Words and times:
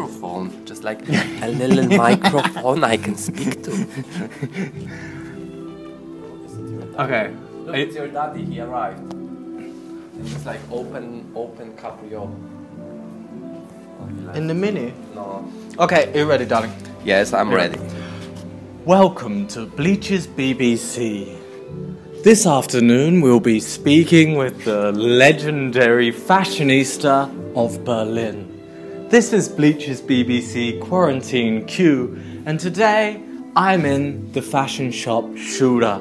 microphone, 0.00 0.64
just 0.66 0.82
like 0.82 1.00
a 1.08 1.48
little 1.48 1.86
microphone 1.96 2.84
I 2.84 2.96
can 2.96 3.16
speak 3.16 3.62
to. 3.64 3.72
Okay. 6.98 7.34
Look, 7.64 7.76
it's 7.76 7.94
your 7.94 8.08
daddy. 8.08 8.44
He 8.44 8.60
arrived. 8.60 9.14
It's 10.20 10.46
like 10.46 10.60
open, 10.70 11.30
open 11.34 11.76
cabrio. 11.76 12.34
He 14.16 14.22
left. 14.22 14.38
In 14.38 14.46
the 14.46 14.54
mini. 14.54 14.92
no. 15.14 15.50
Okay, 15.78 16.10
you 16.14 16.26
ready, 16.26 16.46
darling? 16.46 16.72
Yes, 17.04 17.32
I'm 17.32 17.52
ready. 17.52 17.78
Welcome 18.84 19.46
to 19.48 19.66
Bleach's 19.66 20.26
BBC. 20.26 21.36
This 22.24 22.46
afternoon 22.46 23.20
we'll 23.22 23.40
be 23.40 23.60
speaking 23.60 24.36
with 24.36 24.64
the 24.64 24.92
legendary 24.92 26.12
fashionista 26.12 27.28
of 27.56 27.82
Berlin. 27.84 28.49
This 29.10 29.32
is 29.32 29.48
Bleach's 29.48 30.00
BBC 30.00 30.80
Quarantine 30.80 31.66
Q, 31.66 32.16
and 32.46 32.60
today 32.60 33.20
I'm 33.56 33.84
in 33.84 34.30
the 34.30 34.40
fashion 34.40 34.92
shop 34.92 35.24
Shura 35.30 35.98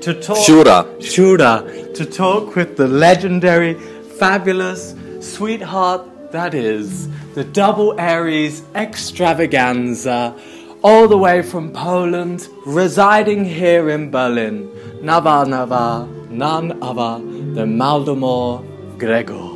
to 0.00 0.20
talk 0.20 0.36
Shura. 0.38 0.84
Shura 0.98 1.94
to 1.94 2.04
talk 2.04 2.56
with 2.56 2.76
the 2.76 2.88
legendary, 2.88 3.74
fabulous 4.18 4.96
sweetheart 5.20 6.32
that 6.32 6.52
is 6.52 7.08
the 7.36 7.44
Double 7.44 7.94
Aries 8.00 8.64
extravaganza, 8.74 10.34
all 10.82 11.06
the 11.06 11.18
way 11.18 11.42
from 11.42 11.72
Poland, 11.72 12.48
residing 12.66 13.44
here 13.44 13.90
in 13.90 14.10
Berlin. 14.10 14.68
Nava 15.02 15.46
Nava, 15.46 16.30
none 16.30 16.82
other 16.82 17.24
than 17.54 17.78
Maldemar 17.78 18.64
Gregor. 18.98 19.50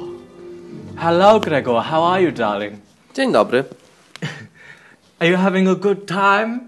Hello, 0.97 1.41
Gregor. 1.41 1.81
How 1.81 2.03
are 2.03 2.21
you, 2.21 2.31
darling? 2.31 2.84
Dzień 3.15 3.33
dobry. 3.33 3.65
Are 5.21 5.31
you 5.31 5.37
having 5.37 5.69
a 5.69 5.75
good 5.75 6.09
time? 6.09 6.61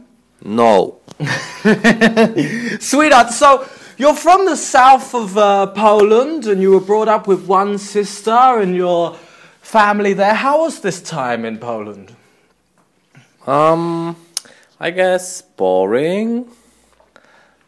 No. 0.44 1.00
Sweetheart, 2.80 3.32
so 3.32 3.64
you're 3.98 4.14
from 4.14 4.46
the 4.46 4.56
south 4.56 5.12
of 5.12 5.36
uh, 5.36 5.66
Poland 5.66 6.46
and 6.46 6.62
you 6.62 6.70
were 6.70 6.86
brought 6.86 7.08
up 7.08 7.26
with 7.26 7.48
one 7.48 7.78
sister 7.78 8.60
and 8.60 8.76
your 8.76 9.16
family 9.60 10.14
there. 10.14 10.34
How 10.34 10.60
was 10.60 10.80
this 10.82 11.02
time 11.02 11.44
in 11.44 11.58
Poland? 11.58 12.14
Um, 13.44 14.14
I 14.78 14.92
guess 14.92 15.42
boring. 15.42 16.46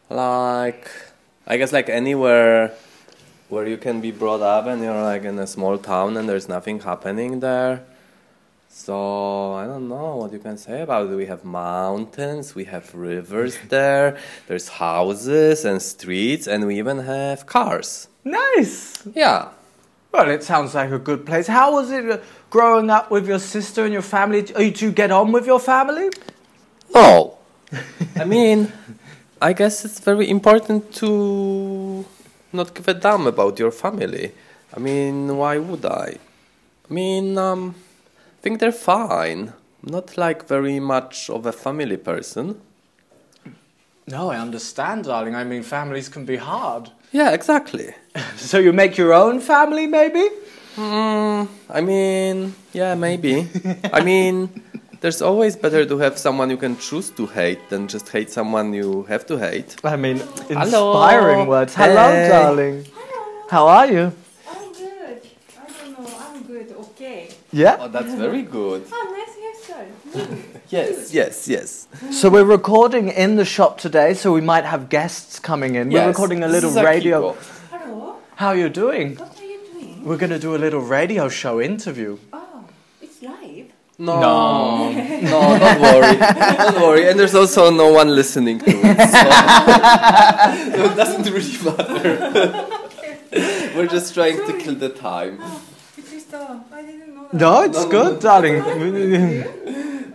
Like, 0.09 0.89
I 1.45 1.57
guess 1.57 1.73
like 1.73 1.89
anywhere 1.89 2.71
where 3.49 3.67
you 3.67 3.75
can 3.75 3.99
be 3.99 4.11
brought 4.11 4.41
up 4.41 4.67
and 4.67 4.81
you're 4.81 5.03
like 5.03 5.25
in 5.25 5.37
a 5.37 5.47
small 5.47 5.77
town 5.77 6.15
and 6.15 6.29
there's 6.29 6.47
nothing 6.47 6.79
happening 6.79 7.41
there. 7.41 7.83
So 8.79 9.55
I 9.55 9.65
don't 9.65 9.89
know 9.89 10.15
what 10.15 10.31
you 10.31 10.39
can 10.39 10.57
say 10.57 10.81
about 10.81 11.11
it. 11.11 11.15
We 11.15 11.25
have 11.25 11.43
mountains, 11.43 12.55
we 12.55 12.63
have 12.63 12.95
rivers 12.95 13.57
there, 13.67 14.17
there's 14.47 14.69
houses 14.69 15.65
and 15.65 15.81
streets, 15.81 16.47
and 16.47 16.65
we 16.65 16.77
even 16.79 16.99
have 16.99 17.45
cars. 17.45 18.07
Nice. 18.23 19.05
Yeah. 19.13 19.49
Well, 20.13 20.29
it 20.29 20.43
sounds 20.43 20.75
like 20.75 20.91
a 20.91 20.97
good 20.97 21.25
place. 21.25 21.45
How 21.45 21.73
was 21.73 21.91
it 21.91 22.09
uh, 22.09 22.19
growing 22.49 22.89
up 22.89 23.11
with 23.11 23.27
your 23.27 23.39
sister 23.39 23.83
and 23.83 23.91
your 23.91 24.01
family? 24.01 24.43
Do 24.43 24.63
you 24.63 24.71
two 24.71 24.93
get 24.93 25.11
on 25.11 25.33
with 25.33 25.45
your 25.45 25.59
family? 25.59 26.09
No. 26.95 27.37
I 28.15 28.23
mean, 28.23 28.71
I 29.41 29.51
guess 29.51 29.83
it's 29.83 29.99
very 29.99 30.29
important 30.29 30.93
to 30.95 32.05
not 32.53 32.73
give 32.73 32.87
a 32.87 32.93
damn 32.93 33.27
about 33.27 33.59
your 33.59 33.71
family. 33.71 34.31
I 34.73 34.79
mean, 34.79 35.35
why 35.35 35.57
would 35.57 35.85
I? 35.85 36.15
I 36.89 36.93
mean, 36.93 37.37
um, 37.37 37.75
think 38.41 38.59
they're 38.59 38.71
fine. 38.71 39.53
Not 39.83 40.17
like 40.17 40.47
very 40.47 40.79
much 40.79 41.29
of 41.29 41.45
a 41.45 41.51
family 41.51 41.97
person. 41.97 42.59
No, 44.07 44.29
I 44.31 44.37
understand, 44.39 45.05
darling. 45.05 45.35
I 45.35 45.43
mean, 45.43 45.63
families 45.63 46.09
can 46.09 46.25
be 46.25 46.37
hard. 46.37 46.89
Yeah, 47.11 47.31
exactly. 47.31 47.93
So 48.37 48.57
you 48.57 48.73
make 48.73 48.97
your 48.97 49.13
own 49.13 49.39
family, 49.39 49.85
maybe? 49.87 50.27
Mm, 50.75 51.47
I 51.69 51.81
mean, 51.81 52.55
yeah, 52.73 52.95
maybe. 52.95 53.47
I 53.93 54.01
mean, 54.03 54.49
there's 55.01 55.21
always 55.21 55.55
better 55.55 55.85
to 55.85 55.97
have 55.99 56.17
someone 56.17 56.49
you 56.49 56.57
can 56.57 56.77
choose 56.77 57.09
to 57.11 57.25
hate 57.27 57.69
than 57.69 57.87
just 57.87 58.09
hate 58.09 58.31
someone 58.31 58.73
you 58.73 59.03
have 59.03 59.25
to 59.27 59.37
hate. 59.37 59.75
I 59.83 59.95
mean, 59.97 60.17
Hello. 60.47 60.61
inspiring 60.61 61.47
words. 61.47 61.75
Hello, 61.75 62.09
Hey. 62.11 62.27
darling. 62.29 62.85
How 63.49 63.67
are 63.67 63.87
you? 63.87 64.11
I'm 64.49 64.73
good. 64.73 65.21
I 65.59 65.67
don't 65.77 65.91
know. 65.99 66.17
I'm 66.27 66.43
good. 66.43 66.71
Okay. 66.71 67.29
Yeah? 67.51 67.77
Oh, 67.79 67.87
that's 67.87 68.13
very 68.13 68.43
good. 68.43 68.85
Oh, 68.91 69.15
nice 69.17 69.35
hairstyle. 70.15 70.43
Yes, 70.69 71.11
yes, 71.19 71.47
yes. 71.47 71.87
So 72.11 72.29
we're 72.29 72.43
recording 72.43 73.07
in 73.09 73.37
the 73.37 73.45
shop 73.45 73.79
today, 73.79 74.13
so 74.13 74.31
we 74.31 74.41
might 74.41 74.65
have 74.65 74.87
guests 74.87 75.39
coming 75.39 75.73
in. 75.73 75.89
We're 75.89 76.07
recording 76.07 76.43
a 76.43 76.47
this 76.47 76.61
little 76.63 76.77
is 76.77 76.83
radio. 76.85 77.33
Akiko. 77.33 77.37
Hello. 77.71 78.15
How 78.35 78.47
are 78.49 78.55
you 78.55 78.69
doing? 78.69 79.15
What 79.15 79.39
are 79.41 79.45
you 79.45 79.59
doing? 79.73 80.05
We're 80.05 80.17
going 80.17 80.29
to 80.29 80.37
do 80.37 80.55
a 80.55 80.59
little 80.65 80.81
radio 80.81 81.27
show 81.27 81.59
interview. 81.59 82.19
Oh, 82.31 82.65
it's 83.01 83.19
live. 83.23 83.71
No, 83.97 84.19
No. 84.21 84.91
no, 84.91 85.57
don't 85.59 85.81
worry, 85.81 86.17
don't 86.17 86.81
worry. 86.81 87.09
And 87.09 87.19
there's 87.19 87.33
also 87.35 87.71
no 87.71 87.91
one 87.91 88.13
listening 88.15 88.59
to 88.59 88.69
it, 88.69 88.97
so 89.09 89.19
it 90.85 90.95
doesn't 90.95 91.25
really 91.33 91.57
matter. 91.65 92.67
We're 93.75 93.87
just 93.87 94.13
trying 94.13 94.37
to 94.45 94.53
kill 94.59 94.75
the 94.75 94.89
time. 94.89 95.39
It's 95.97 96.11
just, 96.11 96.31
uh, 96.33 96.59
I 96.71 96.81
didn't 96.83 96.99
know 96.99 97.05
that. 97.07 97.08
No, 97.31 97.61
it's 97.63 97.77
No, 97.77 97.83
no, 97.85 97.89
good, 97.91 98.13
no. 98.15 98.19
darling. 98.19 99.45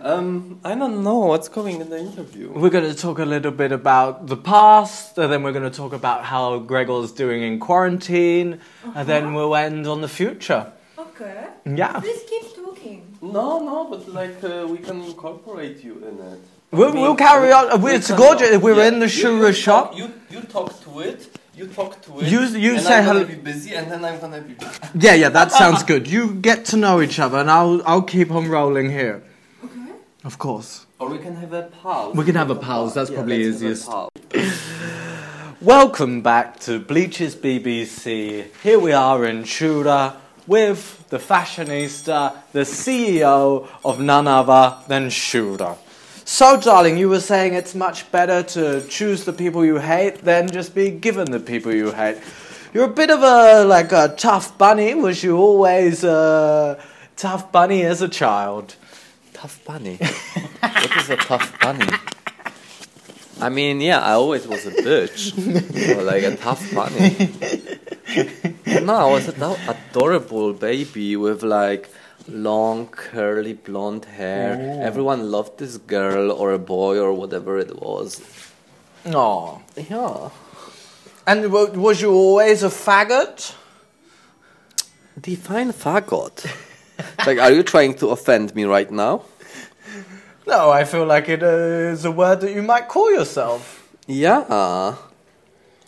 Um, 0.05 0.59
I 0.63 0.75
don't 0.75 1.03
know 1.03 1.17
what's 1.17 1.49
coming 1.49 1.81
in 1.81 1.89
the 1.89 1.97
interview. 1.97 2.51
We're 2.51 2.69
going 2.69 2.83
to 2.83 2.93
talk 2.93 3.17
a 3.17 3.25
little 3.25 3.49
bit 3.51 3.71
about 3.71 4.27
the 4.27 4.37
past, 4.37 5.17
and 5.17 5.31
then 5.33 5.41
we're 5.41 5.51
going 5.51 5.67
to 5.67 5.75
talk 5.75 5.93
about 5.93 6.23
how 6.23 6.59
Gregor's 6.59 7.11
doing 7.11 7.41
in 7.41 7.59
quarantine, 7.59 8.59
and 8.93 9.09
then 9.09 9.33
we'll 9.33 9.55
end 9.55 9.87
on 9.87 10.01
the 10.01 10.07
future. 10.07 10.71
Okay. 10.99 11.47
Yeah. 11.65 11.99
Please 12.01 12.21
keep 12.29 12.55
talking. 12.55 13.17
No, 13.19 13.57
no, 13.65 13.85
but 13.89 14.07
like 14.13 14.43
uh, 14.43 14.67
we 14.69 14.77
can 14.77 15.01
incorporate 15.01 15.83
you 15.83 15.93
in 16.07 16.19
it. 16.33 16.39
We'll, 16.69 16.89
I 16.89 16.93
mean, 16.93 17.01
we'll 17.01 17.15
carry 17.15 17.51
on. 17.51 17.81
We, 17.81 17.93
it's 17.93 18.11
gorgeous. 18.11 18.57
We're 18.61 18.75
Yeah. 18.77 18.89
in 18.89 18.99
the 18.99 19.07
You- 19.07 19.23
Shura 19.23 19.55
shop. 19.55 19.97
You 19.97 20.13
you 20.29 20.41
talk 20.41 20.69
to 20.83 20.99
it. 20.99 21.19
You 21.55 21.67
talk 21.67 22.01
to 22.05 22.19
it. 22.19 22.27
You- 22.31 22.41
you 22.65 22.73
and 22.75 22.81
say 22.83 22.97
I'm 22.97 23.03
hello- 23.05 23.23
gonna 23.23 23.35
be 23.35 23.41
busy, 23.51 23.73
and 23.75 23.89
then 23.91 24.03
I'm 24.03 24.19
gonna 24.19 24.41
be. 24.41 24.53
busy. 24.53 24.71
Yeah, 25.05 25.13
yeah, 25.13 25.29
that 25.29 25.51
sounds 25.51 25.83
good. 25.83 26.05
You 26.07 26.33
get 26.35 26.65
to 26.65 26.77
know 26.77 27.01
each 27.01 27.17
other, 27.19 27.37
and 27.37 27.49
I'll 27.49 27.81
I'll 27.85 28.01
keep 28.01 28.29
on 28.31 28.49
rolling 28.49 28.89
here. 28.91 29.23
Okay. 29.63 29.91
Of 30.25 30.37
course. 30.37 30.85
Or 30.99 31.09
we 31.09 31.17
can 31.19 31.35
have 31.37 31.53
a 31.53 31.63
pause. 31.63 32.15
We 32.15 32.25
can 32.25 32.35
have 32.35 32.49
a 32.49 32.55
pause, 32.55 32.93
that's 32.93 33.09
Yeah, 33.09 33.17
probably 33.17 33.45
let's 33.51 33.61
have 33.61 33.69
a 33.69 33.73
easiest. 33.73 33.89
pause. 33.89 34.09
Welcome 35.61 36.21
back 36.21 36.59
to 36.61 36.79
Bleach's 36.79 37.35
BBC. 37.35 38.45
Here 38.61 38.79
we 38.79 38.91
are 38.91 39.25
in 39.25 39.43
Shura 39.43 40.13
with 40.47 41.05
the 41.09 41.17
fashionista, 41.19 42.33
the 42.51 42.61
CEO 42.65 43.67
of 43.83 43.99
none 43.99 44.27
other 44.27 44.75
than 44.87 45.07
Shura. 45.07 45.77
So, 46.27 46.59
darling, 46.59 46.97
you 46.97 47.07
were 47.07 47.19
saying 47.19 47.53
it's 47.53 47.75
much 47.75 48.11
better 48.11 48.41
to 48.41 48.81
choose 48.87 49.25
the 49.25 49.31
people 49.31 49.63
you 49.63 49.77
hate 49.77 50.23
than 50.23 50.49
just 50.49 50.73
be 50.73 50.89
given 50.89 51.29
the 51.29 51.39
people 51.39 51.71
you 51.71 51.91
hate. 51.91 52.17
You're 52.73 52.85
a 52.85 52.93
bit 52.93 53.11
of 53.11 53.21
a 53.21 53.63
like 53.63 53.91
a 53.91 54.15
tough 54.17 54.57
bunny. 54.57 54.95
Was 54.95 55.23
you 55.23 55.37
always 55.37 56.03
a 56.03 56.81
tough 57.15 57.51
bunny 57.51 57.83
as 57.83 58.01
a 58.01 58.09
child? 58.09 58.75
Tough 59.33 59.63
bunny. 59.65 59.97
what 60.61 60.97
is 60.97 61.11
a 61.11 61.17
tough 61.17 61.59
bunny? 61.59 61.93
I 63.39 63.49
mean, 63.49 63.79
yeah, 63.79 63.99
I 63.99 64.13
always 64.13 64.47
was 64.47 64.65
a 64.65 64.71
bitch, 64.71 65.37
or 65.95 66.01
like 66.01 66.23
a 66.23 66.35
tough 66.37 66.73
bunny. 66.73 67.29
no, 68.83 68.95
I 68.95 69.11
was 69.11 69.27
an 69.27 69.43
adorable 69.69 70.53
baby 70.53 71.15
with 71.17 71.43
like 71.43 71.91
long 72.27 72.87
curly 72.87 73.53
blonde 73.53 74.05
hair. 74.05 74.57
Oh. 74.59 74.81
Everyone 74.81 75.31
loved 75.31 75.59
this 75.59 75.77
girl 75.77 76.31
or 76.31 76.51
a 76.53 76.59
boy 76.59 76.99
or 76.99 77.13
whatever 77.13 77.57
it 77.57 77.81
was. 77.81 78.21
Oh. 79.05 79.61
Yeah. 79.75 80.29
And 81.27 81.51
wa- 81.51 81.71
was 81.71 82.01
you 82.01 82.11
always 82.11 82.63
a 82.63 82.69
faggot? 82.69 83.53
Define 85.19 85.71
faggot. 85.71 86.45
like, 87.25 87.39
are 87.39 87.51
you 87.51 87.63
trying 87.63 87.93
to 87.95 88.09
offend 88.09 88.55
me 88.55 88.65
right 88.65 88.91
now? 88.91 89.23
No, 90.47 90.69
I 90.69 90.83
feel 90.83 91.05
like 91.05 91.27
it 91.27 91.41
is 91.41 92.05
a 92.05 92.11
word 92.11 92.41
that 92.41 92.53
you 92.53 92.61
might 92.61 92.87
call 92.87 93.11
yourself. 93.11 93.81
Yeah, 94.07 94.95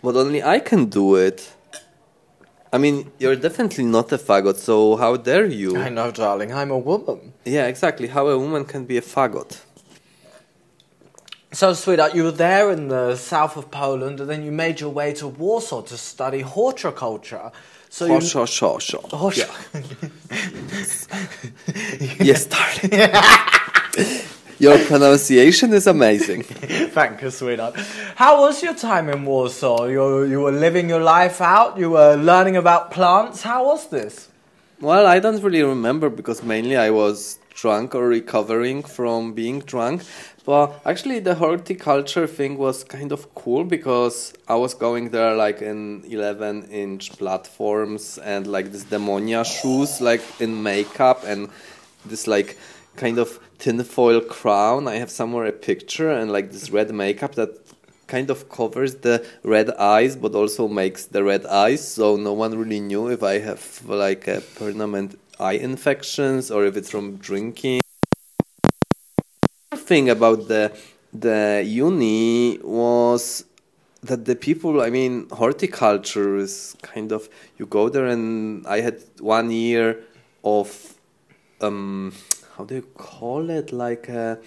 but 0.02 0.16
only 0.16 0.42
I 0.42 0.58
can 0.58 0.86
do 0.86 1.14
it. 1.14 1.52
I 2.72 2.78
mean, 2.78 3.10
you're 3.18 3.36
definitely 3.36 3.84
not 3.84 4.12
a 4.12 4.18
faggot, 4.18 4.56
so 4.56 4.96
how 4.96 5.16
dare 5.16 5.46
you? 5.46 5.76
I 5.78 5.88
know, 5.88 6.10
darling, 6.10 6.52
I'm 6.52 6.70
a 6.70 6.78
woman. 6.78 7.32
Yeah, 7.44 7.66
exactly. 7.66 8.08
How 8.08 8.28
a 8.28 8.38
woman 8.38 8.64
can 8.64 8.84
be 8.84 8.96
a 8.98 9.02
faggot. 9.02 9.60
So, 11.50 11.72
sweetheart, 11.72 12.14
you 12.14 12.24
were 12.24 12.30
there 12.30 12.70
in 12.70 12.88
the 12.88 13.16
south 13.16 13.56
of 13.56 13.70
Poland, 13.70 14.20
and 14.20 14.28
then 14.28 14.42
you 14.44 14.52
made 14.52 14.80
your 14.80 14.90
way 14.90 15.14
to 15.14 15.26
Warsaw 15.28 15.80
to 15.82 15.96
study 15.96 16.40
horticulture. 16.42 17.50
So 17.88 18.04
you, 18.04 18.20
sure, 18.20 18.46
sure. 18.46 19.00
Horti- 19.10 19.38
Yeah. 19.40 19.80
Yes, 22.20 22.44
darling. 22.46 23.10
Your 24.60 24.76
pronunciation 24.86 25.72
is 25.72 25.86
amazing. 25.86 26.42
Thank 26.98 27.22
you, 27.22 27.30
sweetheart. 27.30 27.76
How 28.16 28.40
was 28.40 28.60
your 28.60 28.74
time 28.74 29.08
in 29.08 29.24
Warsaw? 29.24 29.84
You, 29.86 30.24
you 30.24 30.40
were 30.40 30.50
living 30.50 30.88
your 30.88 31.00
life 31.00 31.40
out, 31.40 31.78
you 31.78 31.90
were 31.90 32.16
learning 32.16 32.56
about 32.56 32.90
plants. 32.90 33.42
How 33.42 33.66
was 33.66 33.88
this? 33.88 34.28
Well, 34.80 35.06
I 35.06 35.20
don't 35.20 35.40
really 35.42 35.62
remember 35.62 36.10
because 36.10 36.42
mainly 36.42 36.76
I 36.76 36.90
was 36.90 37.38
drunk 37.54 37.94
or 37.94 38.08
recovering 38.08 38.82
from 38.82 39.32
being 39.32 39.60
drunk. 39.60 40.02
But 40.44 40.80
actually, 40.84 41.20
the 41.20 41.34
horticulture 41.36 42.26
thing 42.26 42.58
was 42.58 42.82
kind 42.82 43.12
of 43.12 43.34
cool 43.34 43.64
because 43.64 44.32
I 44.48 44.56
was 44.56 44.74
going 44.74 45.10
there 45.10 45.36
like 45.36 45.60
in 45.62 46.04
11 46.08 46.70
inch 46.70 47.12
platforms 47.12 48.18
and 48.18 48.46
like 48.46 48.72
this 48.72 48.84
demonia 48.84 49.44
shoes, 49.44 50.00
like 50.00 50.22
in 50.40 50.62
makeup 50.62 51.22
and 51.24 51.48
this 52.06 52.26
like 52.26 52.56
kind 52.98 53.18
of 53.18 53.40
tinfoil 53.58 54.20
crown. 54.20 54.86
I 54.88 54.96
have 54.96 55.10
somewhere 55.10 55.46
a 55.46 55.52
picture 55.52 56.10
and 56.10 56.30
like 56.30 56.52
this 56.52 56.70
red 56.70 56.92
makeup 56.92 57.34
that 57.36 57.50
kind 58.08 58.30
of 58.30 58.48
covers 58.48 58.96
the 58.96 59.24
red 59.42 59.70
eyes 59.70 60.16
but 60.16 60.34
also 60.34 60.66
makes 60.66 61.06
the 61.06 61.22
red 61.22 61.44
eyes 61.46 61.86
so 61.86 62.16
no 62.16 62.32
one 62.32 62.58
really 62.58 62.80
knew 62.80 63.08
if 63.08 63.22
I 63.22 63.38
have 63.38 63.82
like 63.86 64.26
a 64.26 64.40
permanent 64.56 65.18
eye 65.38 65.58
infections 65.70 66.50
or 66.50 66.64
if 66.64 66.76
it's 66.76 66.90
from 66.90 67.16
drinking 67.16 67.80
thing 69.76 70.10
about 70.10 70.48
the 70.48 70.72
the 71.12 71.62
uni 71.64 72.58
was 72.62 73.44
that 74.02 74.24
the 74.26 74.36
people 74.36 74.82
i 74.82 74.90
mean 74.90 75.26
horticulture 75.30 76.36
is 76.36 76.76
kind 76.82 77.10
of 77.10 77.28
you 77.58 77.64
go 77.66 77.88
there 77.88 78.06
and 78.06 78.66
i 78.66 78.80
had 78.80 78.98
one 79.20 79.50
year 79.50 79.86
of 80.44 80.94
um 81.62 82.12
how 82.58 82.64
do 82.64 82.74
you 82.74 82.82
call 82.96 83.50
it? 83.50 83.72
Like 83.72 84.08
a 84.08 84.38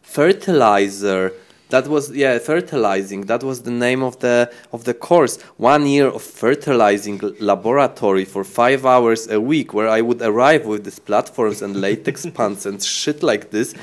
fertilizer. 0.00 1.34
That 1.68 1.86
was 1.86 2.10
yeah 2.10 2.38
fertilizing. 2.38 3.26
That 3.26 3.42
was 3.44 3.60
the 3.62 3.70
name 3.70 4.02
of 4.02 4.18
the 4.20 4.50
of 4.72 4.84
the 4.84 4.94
course. 4.94 5.38
One 5.58 5.86
year 5.86 6.06
of 6.06 6.22
fertilizing 6.22 7.20
laboratory 7.38 8.24
for 8.24 8.42
five 8.42 8.86
hours 8.86 9.28
a 9.28 9.38
week 9.38 9.74
where 9.74 9.88
i 9.88 10.00
would 10.00 10.22
arrive 10.22 10.64
with 10.64 10.84
these 10.84 10.98
platforms 10.98 11.60
and 11.60 11.76
latex 11.76 12.24
pants 12.38 12.64
and 12.64 12.82
shit 12.82 13.22
like 13.22 13.50
this. 13.50 13.74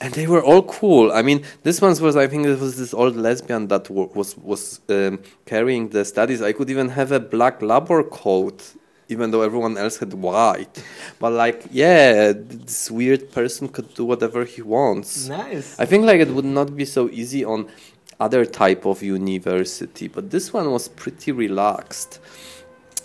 And 0.00 0.12
they 0.14 0.26
were 0.26 0.42
all 0.42 0.62
cool. 0.62 1.12
I 1.12 1.22
mean, 1.22 1.44
this 1.62 1.80
one 1.80 1.94
was 2.00 2.16
I 2.16 2.26
think 2.26 2.44
it 2.44 2.58
was 2.58 2.76
this 2.76 2.92
old 2.92 3.14
lesbian 3.14 3.68
that 3.68 3.88
was 3.88 4.36
was 4.36 4.80
um, 4.88 5.20
carrying 5.46 5.90
the 5.90 6.04
studies. 6.04 6.42
I 6.42 6.52
could 6.52 6.70
even 6.70 6.88
have 6.88 7.12
a 7.12 7.20
black 7.20 7.62
labor 7.62 8.02
coat, 8.02 8.74
even 9.10 9.30
though 9.30 9.42
everyone 9.42 9.76
else 9.76 9.98
had 9.98 10.12
white. 10.14 10.82
But 11.18 11.32
like, 11.32 11.64
yeah, 11.70 12.32
this 12.34 12.90
weird 12.90 13.30
person 13.32 13.68
could 13.68 13.92
do 13.94 14.04
whatever 14.04 14.44
he 14.44 14.62
wants. 14.62 15.28
Nice. 15.28 15.78
I 15.78 15.84
think 15.86 16.04
like 16.06 16.20
it 16.20 16.28
would 16.30 16.44
not 16.44 16.76
be 16.76 16.84
so 16.84 17.08
easy 17.10 17.44
on 17.44 17.68
other 18.18 18.44
type 18.44 18.84
of 18.86 19.02
university, 19.02 20.06
but 20.08 20.30
this 20.30 20.52
one 20.52 20.70
was 20.70 20.88
pretty 20.88 21.32
relaxed. 21.32 22.20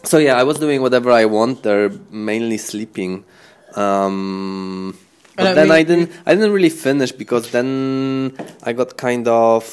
So 0.03 0.17
yeah, 0.17 0.35
I 0.35 0.43
was 0.43 0.59
doing 0.59 0.81
whatever 0.81 1.09
I 1.11 1.25
want 1.25 1.63
there, 1.63 1.89
mainly 2.11 2.57
sleeping. 2.57 3.23
Um, 3.75 4.97
but 5.35 5.47
And 5.47 5.49
I 5.49 5.53
then 5.53 5.67
mean- 5.67 5.71
I 5.79 5.83
didn't. 5.83 6.11
I 6.25 6.35
didn't 6.35 6.51
really 6.53 6.69
finish 6.69 7.11
because 7.11 7.51
then 7.51 8.33
I 8.63 8.71
got 8.73 8.97
kind 8.97 9.27
of 9.27 9.63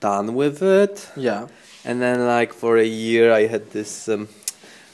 done 0.00 0.34
with 0.34 0.62
it, 0.62 1.08
Yeah. 1.16 1.46
and 1.84 2.02
then 2.02 2.26
like 2.26 2.52
for 2.52 2.76
a 2.76 2.84
year 2.84 3.32
I 3.32 3.46
had 3.46 3.70
this. 3.70 4.08
Um, 4.08 4.28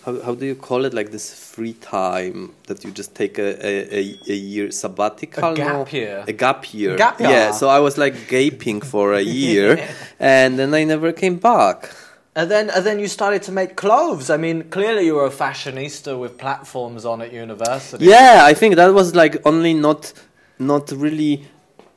how, 0.09 0.23
how 0.23 0.35
do 0.35 0.47
you 0.47 0.55
call 0.55 0.85
it? 0.85 0.95
Like 0.95 1.11
this 1.11 1.35
free 1.35 1.75
time 1.75 2.55
that 2.67 2.85
you 2.85 2.91
just 2.91 3.15
take 3.15 3.39
a 3.39 3.51
a, 3.67 4.17
a, 4.29 4.35
year 4.35 4.71
sabbatical. 4.71 5.53
A 5.53 5.55
gap 5.55 5.73
no? 5.73 5.87
year. 5.99 6.25
A 6.27 6.33
gap 6.33 6.73
year. 6.75 6.97
Gap 6.97 7.21
year. 7.21 7.31
Yeah. 7.31 7.51
So 7.53 7.69
I 7.69 7.81
was 7.81 7.99
like 7.99 8.29
gaping 8.29 8.81
for 8.81 9.15
a 9.15 9.21
year, 9.21 9.89
and 10.21 10.59
then 10.59 10.75
I 10.75 10.85
never 10.85 11.13
came 11.13 11.37
back. 11.37 11.91
And 12.35 12.49
then, 12.51 12.71
and 12.71 12.87
then 12.87 13.01
you 13.01 13.09
started 13.09 13.43
to 13.45 13.53
make 13.53 13.75
clothes. 13.75 14.31
I 14.31 14.37
mean, 14.37 14.71
clearly 14.71 15.07
you 15.07 15.17
were 15.17 15.27
a 15.27 15.31
fashionista 15.31 16.19
with 16.19 16.39
platforms 16.39 17.05
on 17.05 17.21
at 17.21 17.33
university. 17.33 18.05
Yeah, 18.05 18.43
I 18.45 18.55
think 18.55 18.77
that 18.77 18.95
was 18.95 19.15
like 19.15 19.35
only 19.45 19.75
not 19.75 20.13
not 20.59 20.93
really 20.93 21.47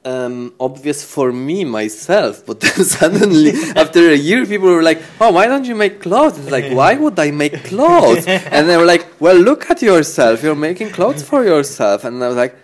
um, 0.05 0.53
obvious 0.59 1.03
for 1.03 1.31
me 1.31 1.63
myself. 1.63 2.45
But 2.45 2.59
then 2.59 2.83
suddenly, 2.83 3.51
after 3.75 4.09
a 4.09 4.15
year, 4.15 4.45
people 4.45 4.69
were 4.69 4.83
like, 4.83 5.01
"Oh, 5.19 5.31
why 5.31 5.47
don't 5.47 5.65
you 5.65 5.75
make 5.75 6.01
clothes?" 6.01 6.37
It's 6.37 6.51
like, 6.51 6.71
why 6.71 6.95
would 6.95 7.17
I 7.19 7.31
make 7.31 7.63
clothes? 7.65 8.25
And 8.27 8.69
they 8.69 8.77
were 8.77 8.85
like, 8.85 9.05
"Well, 9.19 9.37
look 9.37 9.69
at 9.69 9.81
yourself. 9.81 10.43
You're 10.43 10.55
making 10.55 10.89
clothes 10.89 11.23
for 11.23 11.43
yourself." 11.43 12.03
And 12.03 12.23
I 12.23 12.27
was 12.27 12.37
like, 12.37 12.55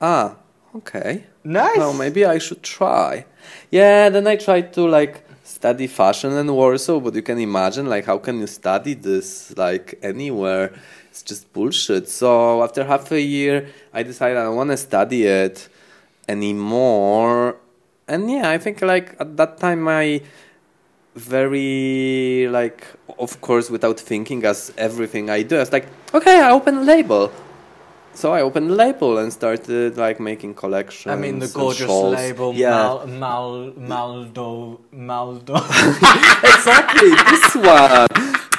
"Ah, 0.00 0.36
okay. 0.74 1.24
Nice. 1.44 1.76
Well, 1.76 1.94
maybe 1.94 2.24
I 2.24 2.38
should 2.38 2.62
try." 2.62 3.26
Yeah. 3.70 4.08
Then 4.08 4.26
I 4.26 4.36
tried 4.36 4.72
to 4.74 4.82
like 4.88 5.22
study 5.44 5.86
fashion 5.86 6.32
in 6.32 6.52
Warsaw, 6.52 7.00
but 7.00 7.14
you 7.14 7.22
can 7.22 7.38
imagine 7.38 7.86
like 7.86 8.04
how 8.06 8.18
can 8.18 8.40
you 8.40 8.46
study 8.46 8.94
this 8.94 9.56
like 9.56 9.98
anywhere? 10.02 10.72
It's 11.10 11.22
just 11.22 11.50
bullshit. 11.52 12.08
So 12.08 12.62
after 12.62 12.84
half 12.84 13.10
a 13.12 13.20
year, 13.20 13.68
I 13.92 14.02
decided 14.02 14.36
I 14.36 14.48
want 14.48 14.70
to 14.70 14.76
study 14.76 15.24
it 15.24 15.68
anymore. 16.28 17.56
And 18.08 18.30
yeah, 18.30 18.50
I 18.50 18.58
think 18.58 18.82
like 18.82 19.16
at 19.20 19.36
that 19.36 19.58
time 19.58 19.88
I 19.88 20.22
very 21.14 22.46
like 22.50 22.86
of 23.18 23.40
course 23.40 23.70
without 23.70 23.98
thinking 23.98 24.44
as 24.44 24.72
everything 24.76 25.30
I 25.30 25.42
do. 25.42 25.56
I 25.56 25.60
was 25.60 25.72
like, 25.72 25.86
okay, 26.14 26.40
I 26.40 26.50
open 26.50 26.78
a 26.78 26.82
label. 26.82 27.32
So 28.14 28.32
I 28.32 28.40
opened 28.40 28.70
a 28.70 28.74
label 28.74 29.18
and 29.18 29.30
started 29.30 29.98
like 29.98 30.20
making 30.20 30.54
collections. 30.54 31.12
I 31.12 31.16
mean, 31.16 31.38
the 31.38 31.48
gorgeous 31.48 31.90
label 31.90 32.54
Yeah, 32.54 32.70
Mal, 32.70 33.06
Mal, 33.06 33.72
Maldo, 33.76 34.80
Maldo. 34.90 35.54
exactly 35.56 37.10
this 37.10 37.54
one. 37.56 38.08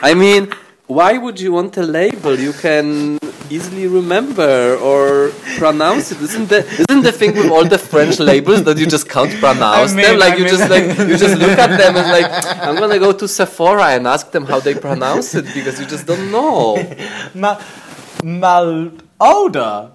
I 0.04 0.14
mean, 0.16 0.54
why 0.88 1.18
would 1.18 1.40
you 1.40 1.52
want 1.52 1.76
a 1.78 1.84
label 1.84 2.38
you 2.40 2.54
can 2.54 3.20
easily 3.50 3.88
remember 3.88 4.76
or 4.78 5.32
pronounce 5.58 6.12
it? 6.14 6.22
Isn't 6.22 6.48
the 6.48 6.60
isn't 6.66 7.04
the 7.04 7.12
thing 7.12 7.34
with 7.36 7.50
all 7.52 7.66
the 7.66 7.78
French 7.78 8.20
labels 8.20 8.64
that 8.64 8.78
you 8.78 8.86
just 8.88 9.10
can't 9.10 9.32
pronounce 9.40 9.92
I 9.92 9.96
mean, 9.96 10.06
them? 10.06 10.20
Like 10.20 10.34
I 10.34 10.36
you 10.38 10.46
mean- 10.46 10.54
just 10.58 10.70
like 10.70 10.84
you 11.10 11.18
just 11.18 11.38
look 11.38 11.58
at 11.60 11.78
them 11.78 11.96
and 11.98 12.08
like 12.18 12.30
I'm 12.66 12.76
gonna 12.76 13.00
go 13.00 13.12
to 13.12 13.28
Sephora 13.28 13.88
and 13.96 14.08
ask 14.08 14.32
them 14.32 14.46
how 14.46 14.60
they 14.60 14.76
pronounce 14.76 15.36
it 15.36 15.46
because 15.54 15.80
you 15.80 15.86
just 15.86 16.06
don't 16.08 16.32
know. 16.32 16.76
Mal, 17.34 17.60
Mal, 18.24 18.92
older. 19.20 19.92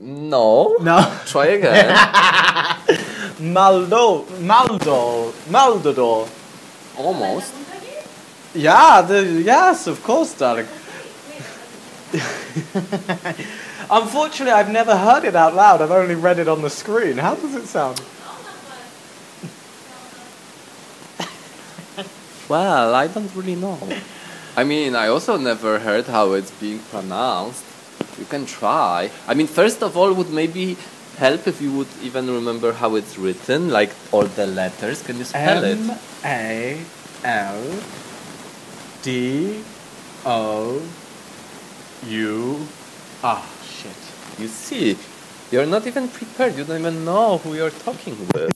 No. 0.00 0.76
No. 0.80 0.96
Try 1.26 1.46
again. 1.60 1.88
Maldo, 3.40 4.24
Maldo, 4.40 5.32
Maldador. 5.50 6.28
Almost. 6.96 7.52
Yeah, 8.54 9.02
the, 9.02 9.42
yes, 9.44 9.86
of 9.86 10.02
course, 10.02 10.34
darling. 10.34 10.66
Unfortunately, 13.90 14.52
I've 14.52 14.70
never 14.70 14.96
heard 14.96 15.24
it 15.24 15.36
out 15.36 15.54
loud. 15.54 15.80
I've 15.82 15.90
only 15.92 16.16
read 16.16 16.38
it 16.38 16.48
on 16.48 16.62
the 16.62 16.70
screen. 16.70 17.16
How 17.18 17.34
does 17.34 17.54
it 17.54 17.66
sound? 17.66 18.00
Well, 22.48 22.96
I 22.96 23.06
don't 23.06 23.32
really 23.36 23.54
know. 23.54 23.78
I 24.56 24.64
mean, 24.64 24.96
I 24.96 25.06
also 25.06 25.36
never 25.36 25.78
heard 25.78 26.06
how 26.06 26.32
it's 26.32 26.50
being 26.50 26.80
pronounced. 26.80 27.62
You 28.18 28.24
can 28.24 28.44
try. 28.44 29.08
I 29.28 29.34
mean, 29.34 29.46
first 29.46 29.84
of 29.84 29.96
all, 29.96 30.12
would 30.12 30.30
maybe 30.30 30.76
help 31.16 31.46
if 31.46 31.62
you 31.62 31.70
would 31.76 31.86
even 32.02 32.26
remember 32.28 32.72
how 32.72 32.96
it's 32.96 33.16
written, 33.16 33.70
like 33.70 33.94
all 34.10 34.24
the 34.24 34.46
letters. 34.48 35.00
Can 35.02 35.18
you 35.18 35.24
spell 35.24 35.62
it? 35.62 35.78
M 35.78 35.96
A 36.24 36.80
L 37.22 37.62
D 39.02 39.62
O 40.26 40.82
U. 42.06 42.66
Ah, 43.22 43.46
shit. 43.64 43.96
You 44.38 44.48
see, 44.48 44.96
you're 45.50 45.66
not 45.66 45.86
even 45.86 46.08
prepared. 46.08 46.56
You 46.56 46.64
don't 46.64 46.80
even 46.80 47.04
know 47.04 47.38
who 47.38 47.54
you're 47.54 47.70
talking 47.70 48.16
with. 48.34 48.52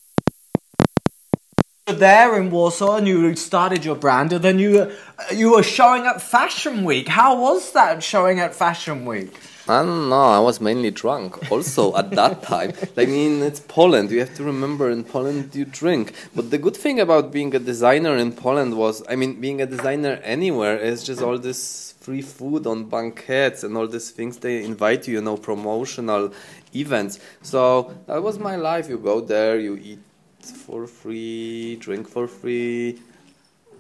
were 1.86 1.94
there 1.94 2.40
in 2.40 2.50
Warsaw 2.50 2.96
and 2.96 3.06
you 3.06 3.36
started 3.36 3.84
your 3.84 3.96
brand, 3.96 4.32
and 4.32 4.42
then 4.42 4.58
you 4.58 4.80
uh, 4.80 4.90
you 5.32 5.52
were 5.52 5.62
showing 5.62 6.06
at 6.06 6.22
Fashion 6.22 6.84
Week. 6.84 7.08
How 7.08 7.38
was 7.38 7.72
that 7.72 8.02
showing 8.02 8.40
at 8.40 8.54
Fashion 8.54 9.04
Week? 9.04 9.32
I 9.66 9.82
don't 9.82 10.10
know. 10.10 10.20
I 10.20 10.40
was 10.40 10.60
mainly 10.60 10.90
drunk. 10.90 11.50
Also 11.50 11.96
at 11.96 12.10
that 12.10 12.42
time, 12.52 12.74
I 12.98 13.06
mean, 13.06 13.42
it's 13.42 13.60
Poland. 13.60 14.10
You 14.10 14.20
have 14.20 14.34
to 14.34 14.44
remember, 14.44 14.90
in 14.90 15.04
Poland 15.04 15.54
you 15.54 15.64
drink. 15.64 16.12
But 16.34 16.50
the 16.50 16.58
good 16.58 16.76
thing 16.76 17.00
about 17.00 17.32
being 17.32 17.54
a 17.54 17.58
designer 17.58 18.16
in 18.16 18.32
Poland 18.32 18.76
was, 18.76 19.02
I 19.08 19.16
mean, 19.16 19.40
being 19.40 19.62
a 19.62 19.66
designer 19.66 20.20
anywhere 20.22 20.76
is 20.76 21.02
just 21.02 21.22
all 21.22 21.38
this 21.38 21.94
free 22.00 22.20
food 22.20 22.66
on 22.66 22.84
banquets 22.90 23.64
and 23.64 23.74
all 23.78 23.88
these 23.88 24.10
things 24.10 24.36
they 24.36 24.62
invite 24.62 25.08
you, 25.08 25.14
you 25.14 25.22
know, 25.22 25.38
promotional 25.38 26.34
events. 26.74 27.18
So 27.40 27.94
that 28.06 28.22
was 28.22 28.38
my 28.38 28.56
life. 28.56 28.90
You 28.90 28.98
go 28.98 29.22
there, 29.22 29.58
you 29.58 29.76
eat 29.76 30.00
for 30.40 30.86
free, 30.86 31.76
drink 31.76 32.06
for 32.06 32.28
free. 32.28 32.98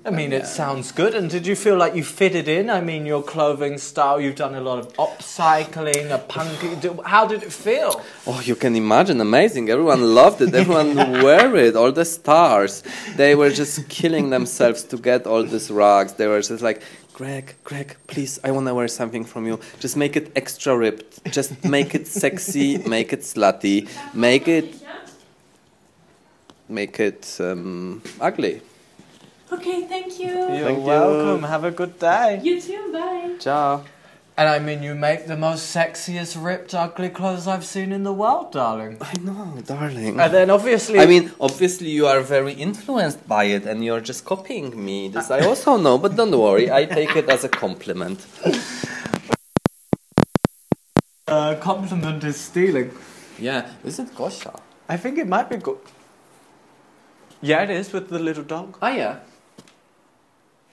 I 0.06 0.10
mean, 0.10 0.34
it 0.34 0.46
sounds 0.46 0.92
good. 0.92 1.14
And 1.14 1.30
did 1.30 1.46
you 1.46 1.56
feel 1.56 1.76
like 1.78 1.94
you 1.94 2.04
fitted 2.04 2.46
in? 2.46 2.68
I 2.68 2.82
mean, 2.82 3.06
your 3.06 3.22
clothing 3.22 3.78
style, 3.78 4.20
you've 4.20 4.36
done 4.36 4.54
a 4.54 4.60
lot 4.60 4.78
of 4.78 4.92
upcycling, 4.94 6.10
a 6.10 6.18
punky. 6.18 6.76
How 7.06 7.26
did 7.26 7.42
it 7.42 7.50
feel? 7.50 8.02
Oh, 8.26 8.38
you 8.44 8.54
can 8.54 8.76
imagine, 8.76 9.18
amazing. 9.22 9.70
Everyone 9.70 10.14
loved 10.14 10.42
it. 10.42 10.54
Everyone 10.54 10.94
wore 11.22 11.56
it. 11.56 11.74
All 11.74 11.90
the 11.90 12.04
stars, 12.04 12.82
they 13.16 13.34
were 13.34 13.48
just 13.48 13.88
killing 13.88 14.28
themselves 14.28 14.82
to 14.84 14.98
get 14.98 15.26
all 15.26 15.42
these 15.42 15.70
rugs. 15.70 16.12
They 16.12 16.26
were 16.26 16.42
just 16.42 16.62
like, 16.62 16.82
Greg, 17.14 17.54
Greg, 17.64 17.96
please, 18.06 18.38
I 18.44 18.50
want 18.50 18.66
to 18.66 18.74
wear 18.74 18.88
something 18.88 19.24
from 19.24 19.46
you. 19.46 19.58
Just 19.80 19.96
make 19.96 20.16
it 20.16 20.32
extra 20.36 20.76
ripped. 20.76 21.24
Just 21.32 21.64
make 21.64 21.94
it 21.94 22.06
sexy. 22.06 22.76
Make 22.76 23.14
it 23.14 23.20
slutty. 23.20 23.88
Make 24.12 24.48
it, 24.48 24.74
make 26.68 27.00
it 27.00 27.38
um, 27.40 28.02
ugly. 28.20 28.60
Okay, 29.54 29.82
thank 29.86 30.18
you. 30.18 30.34
You're 30.56 30.68
Thank 30.68 30.78
you. 30.78 30.84
welcome. 30.84 31.42
Have 31.44 31.64
a 31.64 31.70
good 31.70 31.98
day. 31.98 32.40
You 32.42 32.60
too, 32.60 32.92
bye. 32.92 33.36
Ciao. 33.38 33.84
And 34.36 34.48
I 34.48 34.58
mean, 34.58 34.82
you 34.82 34.96
make 34.96 35.28
the 35.28 35.36
most 35.36 35.74
sexiest, 35.76 36.32
ripped, 36.44 36.74
ugly 36.74 37.08
clothes 37.08 37.46
I've 37.46 37.64
seen 37.64 37.92
in 37.92 38.02
the 38.02 38.12
world, 38.12 38.50
darling. 38.50 38.96
I 39.00 39.12
know, 39.20 39.56
darling. 39.64 40.18
And 40.18 40.34
then 40.34 40.50
obviously, 40.50 40.98
I 40.98 41.06
mean, 41.06 41.30
obviously, 41.40 41.90
you 41.90 42.08
are 42.08 42.20
very 42.20 42.52
influenced 42.52 43.28
by 43.28 43.44
it, 43.44 43.64
and 43.64 43.84
you're 43.84 44.00
just 44.00 44.24
copying 44.24 44.84
me. 44.84 45.06
This 45.06 45.30
I 45.30 45.40
also 45.40 45.76
know, 45.76 45.98
but 45.98 46.16
don't 46.16 46.36
worry, 46.36 46.68
I 46.72 46.84
take 46.84 47.14
it 47.14 47.28
as 47.28 47.44
a 47.44 47.48
compliment. 47.48 48.26
uh, 51.28 51.54
compliment 51.60 52.24
is 52.24 52.36
stealing. 52.36 52.90
Yeah, 53.38 53.70
is 53.84 54.00
it 54.00 54.08
Gosha? 54.16 54.58
I 54.88 54.96
think 54.96 55.18
it 55.18 55.28
might 55.28 55.48
be 55.48 55.58
good. 55.58 55.78
Yeah, 57.40 57.62
it 57.62 57.70
is 57.70 57.92
with 57.92 58.08
the 58.08 58.18
little 58.18 58.42
dog. 58.42 58.78
Oh 58.82 58.88
yeah. 58.88 59.18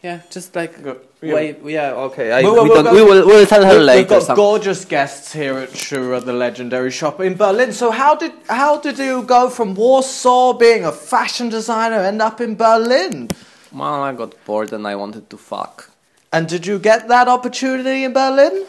Yeah, 0.03 0.21
just 0.31 0.55
like 0.55 0.81
Go- 0.83 0.97
yeah. 1.21 1.33
wait, 1.35 1.57
yeah, 1.63 1.91
okay. 2.09 2.31
I, 2.31 2.41
We'll- 2.41 2.63
we, 2.63 2.69
we'll 2.69 2.83
don't, 2.83 2.85
go- 2.85 2.93
we 2.95 3.03
will 3.03 3.27
we'll 3.27 3.45
tell 3.45 3.63
her 3.63 3.73
We've- 3.73 3.83
later. 3.83 3.99
We've 4.01 4.09
got 4.09 4.23
some- 4.23 4.35
gorgeous 4.35 4.83
guests 4.85 5.31
here 5.31 5.57
at 5.59 5.69
Shura, 5.69 6.23
the 6.25 6.33
legendary 6.33 6.89
shop 6.91 7.19
in 7.21 7.35
Berlin. 7.35 7.71
So 7.71 7.91
how 7.91 8.15
did 8.15 8.31
how 8.49 8.77
did 8.79 8.97
you 8.97 9.21
go 9.23 9.49
from 9.49 9.75
Warsaw, 9.75 10.53
being 10.53 10.85
a 10.85 10.91
fashion 10.91 11.49
designer, 11.49 11.97
end 11.97 12.21
up 12.21 12.41
in 12.41 12.55
Berlin? 12.55 13.29
well, 13.71 14.01
I 14.03 14.11
got 14.13 14.33
bored 14.45 14.73
and 14.73 14.87
I 14.87 14.95
wanted 14.95 15.29
to 15.29 15.37
fuck. 15.37 15.89
And 16.33 16.47
did 16.47 16.65
you 16.65 16.79
get 16.79 17.07
that 17.09 17.27
opportunity 17.27 18.03
in 18.03 18.13
Berlin? 18.13 18.65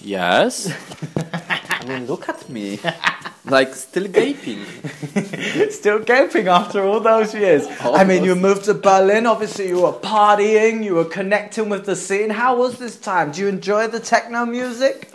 Yes. 0.00 0.72
I 1.16 1.84
mean, 1.86 2.06
look 2.06 2.28
at 2.28 2.48
me, 2.48 2.78
like 3.44 3.74
still 3.74 4.06
gaping. 4.06 4.64
Still 5.70 5.98
gaping 5.98 6.46
after 6.46 6.84
all 6.84 7.00
those 7.00 7.34
years. 7.34 7.66
I 7.80 8.04
mean, 8.04 8.22
you 8.22 8.36
moved 8.36 8.64
to 8.66 8.74
Berlin. 8.74 9.26
Obviously, 9.26 9.68
you 9.68 9.82
were 9.82 9.92
partying. 9.92 10.84
You 10.84 10.94
were 10.94 11.04
connecting 11.04 11.68
with 11.68 11.84
the 11.84 11.96
scene. 11.96 12.30
How 12.30 12.56
was 12.56 12.78
this 12.78 12.96
time? 12.96 13.32
Do 13.32 13.40
you 13.40 13.48
enjoy 13.48 13.88
the 13.88 13.98
techno 13.98 14.46
music? 14.46 15.10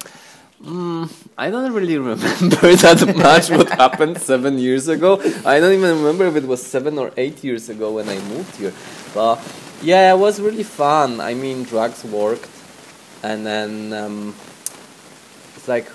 Mm, 0.64 1.10
I 1.38 1.50
don't 1.52 1.72
really 1.72 1.98
remember 1.98 2.28
that 2.28 3.14
much 3.16 3.50
what 3.50 3.70
happened 3.70 4.18
seven 4.18 4.58
years 4.58 4.88
ago. 4.88 5.22
I 5.46 5.60
don't 5.60 5.74
even 5.74 5.98
remember 5.98 6.26
if 6.26 6.36
it 6.36 6.48
was 6.48 6.66
seven 6.66 6.98
or 6.98 7.12
eight 7.16 7.44
years 7.44 7.70
ago 7.70 7.94
when 7.94 8.10
I 8.10 8.20
moved 8.22 8.56
here. 8.58 8.74
But 9.14 9.40
yeah, 9.84 10.14
it 10.14 10.18
was 10.18 10.42
really 10.42 10.64
fun. 10.64 11.22
I 11.22 11.36
mean, 11.36 11.64
drugs 11.64 12.04
worked, 12.04 12.50
and 13.22 13.46
then 13.46 13.94
um, 13.94 14.36
it's 15.56 15.68
like 15.68 15.88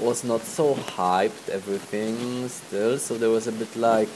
was 0.00 0.24
not 0.24 0.42
so 0.42 0.74
hyped 0.74 1.48
everything 1.48 2.48
still. 2.48 2.98
So 2.98 3.16
there 3.18 3.30
was 3.30 3.46
a 3.46 3.52
bit 3.52 3.74
like 3.76 4.08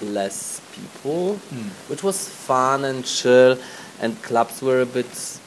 less 0.00 0.60
people, 0.72 1.36
hmm. 1.36 1.68
which 1.88 2.02
was 2.02 2.28
fun 2.28 2.84
and 2.84 3.04
chill, 3.04 3.58
and 4.00 4.20
clubs 4.22 4.62
were 4.62 4.80
a 4.80 4.86
bit 4.86 5.38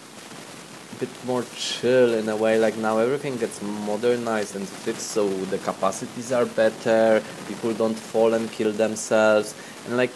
bit 1.00 1.10
more 1.26 1.44
chill 1.56 2.14
in 2.14 2.30
a 2.30 2.36
way 2.36 2.58
like 2.58 2.78
now 2.78 2.98
everything 2.98 3.36
gets 3.36 3.62
modernized 3.62 4.56
and 4.56 4.66
fixed 4.66 5.12
so 5.12 5.28
the 5.52 5.58
capacities 5.58 6.32
are 6.32 6.46
better 6.46 7.22
people 7.50 7.74
don't 7.74 8.00
fall 8.00 8.34
and 8.34 8.50
kill 8.54 8.72
themselves 8.72 9.54
and 9.86 9.98
like 9.98 10.12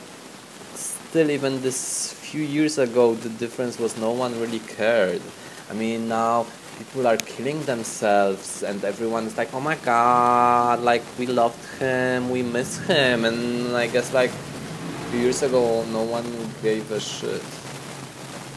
still 0.75 1.29
even 1.29 1.61
this 1.61 2.13
few 2.13 2.41
years 2.41 2.77
ago 2.77 3.13
the 3.15 3.29
difference 3.43 3.77
was 3.77 3.97
no 3.97 4.11
one 4.11 4.39
really 4.39 4.59
cared 4.59 5.21
i 5.69 5.73
mean 5.73 6.07
now 6.07 6.45
people 6.79 7.05
are 7.07 7.17
killing 7.17 7.61
themselves 7.63 8.63
and 8.63 8.83
everyone 8.85 9.25
is 9.25 9.37
like 9.37 9.53
oh 9.53 9.59
my 9.59 9.75
god 9.83 10.79
like 10.81 11.03
we 11.19 11.25
loved 11.27 11.59
him 11.79 12.29
we 12.29 12.41
miss 12.41 12.77
him 12.87 13.25
and 13.25 13.75
i 13.75 13.85
guess 13.87 14.13
like 14.13 14.31
a 14.31 15.09
few 15.11 15.19
years 15.19 15.43
ago 15.43 15.83
no 15.91 16.03
one 16.03 16.25
gave 16.63 16.89
a 16.91 16.99
shit 16.99 17.43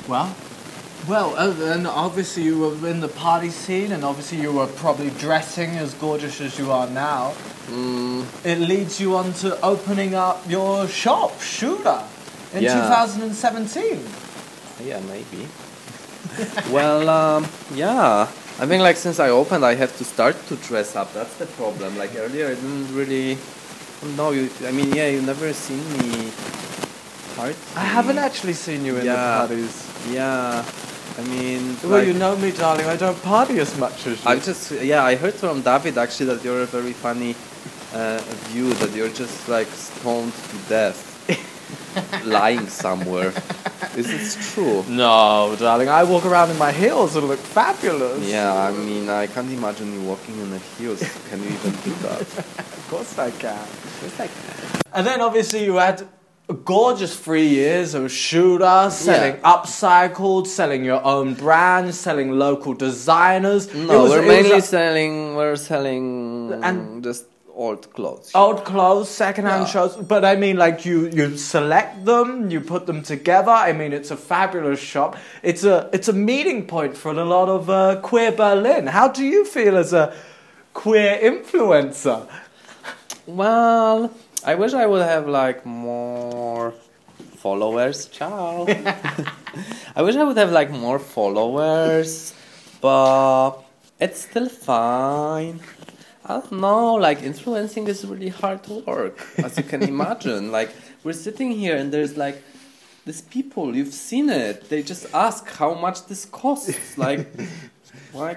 Well, 0.08 0.34
well, 1.08 1.30
uh, 1.38 1.74
and 1.74 1.86
obviously 1.86 2.42
you 2.42 2.58
were 2.58 2.88
in 2.90 2.98
the 3.00 3.08
party 3.08 3.50
scene, 3.50 3.92
and 3.94 4.02
obviously 4.04 4.38
you 4.42 4.50
were 4.52 4.66
probably 4.66 5.10
dressing 5.22 5.70
as 5.78 5.94
gorgeous 5.94 6.40
as 6.40 6.58
you 6.58 6.72
are 6.72 6.88
now. 6.90 7.34
mm, 7.70 8.26
It 8.44 8.58
leads 8.58 8.98
you 9.00 9.14
on 9.16 9.32
to 9.42 9.54
opening 9.62 10.14
up 10.14 10.42
your 10.50 10.88
shop, 10.88 11.40
Shooter, 11.40 12.02
in 12.52 12.62
Yeah. 12.66 12.74
2017. 12.82 14.02
Yeah, 14.84 14.98
maybe. 15.06 15.46
Well, 16.70 17.08
um, 17.08 17.46
yeah. 17.74 18.28
I 18.60 18.66
think 18.66 18.82
like 18.82 18.96
since 18.96 19.18
I 19.18 19.30
opened, 19.30 19.64
I 19.64 19.74
have 19.74 19.96
to 19.98 20.04
start 20.04 20.36
to 20.48 20.56
dress 20.56 20.94
up. 20.94 21.12
That's 21.14 21.34
the 21.36 21.46
problem. 21.46 21.96
Like 21.98 22.14
earlier, 22.16 22.46
I 22.46 22.54
didn't 22.54 22.94
really. 22.94 23.38
No, 24.16 24.30
you. 24.30 24.50
I 24.66 24.72
mean, 24.72 24.92
yeah, 24.92 25.08
you 25.08 25.22
never 25.22 25.52
seen 25.52 25.82
me. 25.98 26.30
Party. 27.36 27.56
I 27.76 27.84
haven't 27.84 28.18
actually 28.18 28.52
seen 28.52 28.84
you 28.84 28.96
in 28.98 29.06
Yeah. 29.06 29.14
the 29.16 29.46
parties. 29.48 29.88
Yeah. 30.10 30.64
I 31.18 31.22
mean. 31.24 31.76
Well, 31.82 31.92
like, 31.98 32.06
you 32.06 32.14
know 32.14 32.36
me, 32.36 32.52
darling. 32.52 32.86
I 32.86 32.96
don't 32.96 33.20
party 33.22 33.58
as 33.60 33.76
much 33.78 34.06
as 34.06 34.22
you. 34.22 34.30
I 34.30 34.36
just 34.38 34.70
yeah. 34.72 35.02
I 35.04 35.14
heard 35.16 35.34
from 35.34 35.62
David 35.62 35.96
actually 35.98 36.26
that 36.26 36.44
you're 36.44 36.62
a 36.62 36.66
very 36.66 36.92
funny 36.92 37.34
uh, 37.94 38.18
view. 38.48 38.72
That 38.74 38.92
you're 38.94 39.08
just 39.22 39.48
like 39.48 39.68
stoned 39.68 40.32
to 40.50 40.56
death, 40.68 41.11
lying 42.24 42.66
somewhere. 42.68 43.32
Is 43.96 44.08
it 44.08 44.42
true? 44.54 44.84
no, 44.88 45.54
darling. 45.58 45.88
I 45.88 46.04
walk 46.04 46.24
around 46.24 46.50
in 46.50 46.58
my 46.58 46.72
heels 46.72 47.14
and 47.16 47.28
look 47.28 47.38
fabulous. 47.38 48.26
Yeah, 48.28 48.54
I 48.54 48.72
mean, 48.72 49.08
I 49.08 49.26
can't 49.26 49.50
imagine 49.50 49.92
you 49.92 50.02
walking 50.08 50.36
in 50.40 50.50
the 50.50 50.58
heels. 50.78 51.00
Can 51.28 51.42
you 51.42 51.50
even 51.50 51.72
do 51.84 51.92
that? 52.06 52.20
Of 52.82 52.98
course 52.98 53.18
I 53.18 53.30
can. 53.30 53.58
And 54.92 55.06
then 55.06 55.22
obviously 55.22 55.64
you 55.64 55.76
had 55.76 56.06
a 56.48 56.52
gorgeous 56.54 57.18
three 57.18 57.46
years 57.48 57.94
of 57.94 58.12
shooter, 58.12 58.88
selling 58.90 59.40
upcycled, 59.42 60.46
selling 60.46 60.84
your 60.84 61.02
own 61.04 61.32
brand, 61.34 61.94
selling 61.94 62.38
local 62.38 62.74
designers. 62.74 63.72
No, 63.74 64.02
was- 64.02 64.10
we're 64.10 64.26
mainly 64.26 64.60
selling. 64.60 65.34
We're 65.36 65.56
selling 65.56 66.52
And- 66.62 67.02
just 67.02 67.24
old 67.54 67.92
clothes. 67.92 68.30
old 68.34 68.64
clothes, 68.64 69.08
secondhand 69.08 69.62
Yeah. 69.62 69.68
shows. 69.72 69.96
But 69.96 70.24
I 70.24 70.36
mean, 70.36 70.56
like 70.56 70.84
you, 70.84 71.08
you 71.08 71.36
select 71.36 72.04
them, 72.04 72.50
you 72.50 72.60
put 72.60 72.86
them 72.86 73.02
together. 73.02 73.50
I 73.50 73.72
mean, 73.72 73.92
it's 73.92 74.10
a 74.10 74.16
fabulous 74.16 74.80
shop. 74.80 75.16
It's 75.42 75.64
a, 75.64 75.88
it's 75.92 76.08
a 76.08 76.12
meeting 76.12 76.66
point 76.66 76.96
for 76.96 77.12
a 77.12 77.24
lot 77.24 77.48
of 77.48 77.68
uh, 77.70 78.00
queer 78.02 78.32
Berlin. 78.32 78.86
How 78.86 79.08
do 79.08 79.24
you 79.24 79.44
feel 79.44 79.76
as 79.76 79.92
a 79.92 80.14
queer 80.74 81.18
influencer? 81.22 82.26
Well, 83.26 84.10
I 84.44 84.54
wish 84.56 84.72
I 84.74 84.86
would 84.86 85.02
have 85.02 85.28
like 85.28 85.64
more 85.66 86.74
followers. 87.36 88.06
Ciao. 88.06 88.66
I 89.96 90.02
wish 90.02 90.16
I 90.16 90.24
would 90.24 90.36
have 90.38 90.50
like 90.50 90.70
more 90.70 90.98
followers, 90.98 92.34
but 92.80 93.52
it's 94.00 94.22
still 94.22 94.48
fine. 94.48 95.60
I 96.36 96.40
don't 96.40 96.60
know, 96.60 96.94
like 96.94 97.22
influencing 97.22 97.86
is 97.88 98.04
really 98.06 98.28
hard 98.30 98.66
work, 98.86 99.18
as 99.38 99.56
you 99.58 99.64
can 99.64 99.82
imagine. 99.94 100.50
Like 100.52 100.70
we're 101.04 101.12
sitting 101.26 101.50
here 101.52 101.76
and 101.76 101.92
there's 101.92 102.16
like 102.16 102.42
these 103.04 103.20
people, 103.22 103.74
you've 103.76 103.92
seen 103.94 104.30
it. 104.30 104.68
They 104.68 104.82
just 104.82 105.04
ask 105.12 105.48
how 105.60 105.74
much 105.74 106.06
this 106.06 106.24
costs. 106.24 106.96
Like, 106.96 107.26
why, 108.12 108.36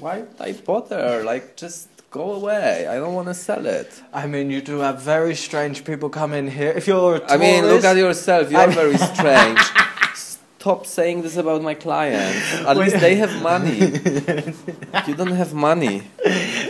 why 0.00 0.24
I 0.38 0.52
bother? 0.52 1.22
Like, 1.24 1.56
just 1.56 1.88
go 2.10 2.32
away. 2.32 2.86
I 2.86 2.96
don't 2.96 3.14
want 3.14 3.28
to 3.28 3.34
sell 3.34 3.64
it. 3.64 3.90
I 4.12 4.26
mean, 4.26 4.50
you 4.50 4.60
do 4.60 4.80
have 4.80 5.00
very 5.00 5.34
strange 5.34 5.82
people 5.84 6.10
come 6.10 6.34
in 6.34 6.46
here. 6.48 6.72
If 6.76 6.86
you're 6.86 7.14
a 7.16 7.18
tourist, 7.20 7.34
I 7.34 7.38
mean, 7.38 7.64
look 7.66 7.84
at 7.84 7.96
yourself. 7.96 8.50
You 8.50 8.58
I 8.58 8.64
are 8.64 8.66
mean- 8.68 8.76
very 8.76 8.98
strange. 9.14 9.60
Stop 10.14 10.86
saying 10.86 11.22
this 11.22 11.36
about 11.38 11.60
my 11.62 11.74
clients. 11.74 12.52
At 12.70 12.76
least 12.76 13.00
they 13.00 13.16
have 13.16 13.32
money. 13.42 13.78
You 15.08 15.14
don't 15.16 15.32
have 15.42 15.52
money. 15.54 16.02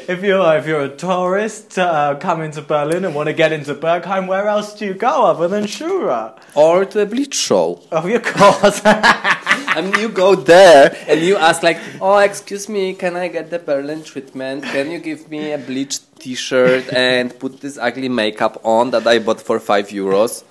If 0.08 0.24
you're 0.24 0.56
if 0.56 0.66
you're 0.66 0.82
a 0.82 0.88
tourist 0.88 1.78
uh, 1.78 2.16
coming 2.18 2.50
to 2.52 2.62
Berlin 2.62 3.04
and 3.04 3.14
want 3.14 3.28
to 3.28 3.32
get 3.32 3.52
into 3.52 3.74
Berghain, 3.74 4.26
where 4.26 4.48
else 4.48 4.74
do 4.74 4.84
you 4.84 4.94
go 4.94 5.26
other 5.26 5.46
than 5.46 5.64
Shura? 5.64 6.36
Or 6.54 6.84
the 6.84 7.02
a 7.02 7.06
bleach 7.06 7.34
show. 7.34 7.80
Of 7.92 8.08
your 8.08 8.20
course. 8.20 8.80
I 8.84 9.80
mean, 9.80 9.94
you 10.00 10.08
go 10.08 10.34
there 10.34 10.96
and 11.06 11.20
you 11.20 11.36
ask 11.36 11.62
like, 11.62 11.78
"Oh, 12.00 12.18
excuse 12.18 12.68
me, 12.68 12.94
can 12.94 13.14
I 13.16 13.28
get 13.28 13.50
the 13.50 13.60
Berlin 13.60 14.02
treatment? 14.02 14.64
Can 14.64 14.90
you 14.90 14.98
give 14.98 15.30
me 15.30 15.52
a 15.52 15.58
bleached 15.58 16.02
T-shirt 16.18 16.92
and 16.92 17.38
put 17.38 17.60
this 17.60 17.78
ugly 17.78 18.08
makeup 18.08 18.60
on 18.64 18.90
that 18.90 19.06
I 19.06 19.20
bought 19.20 19.40
for 19.40 19.60
five 19.60 19.88
euros?" 19.88 20.42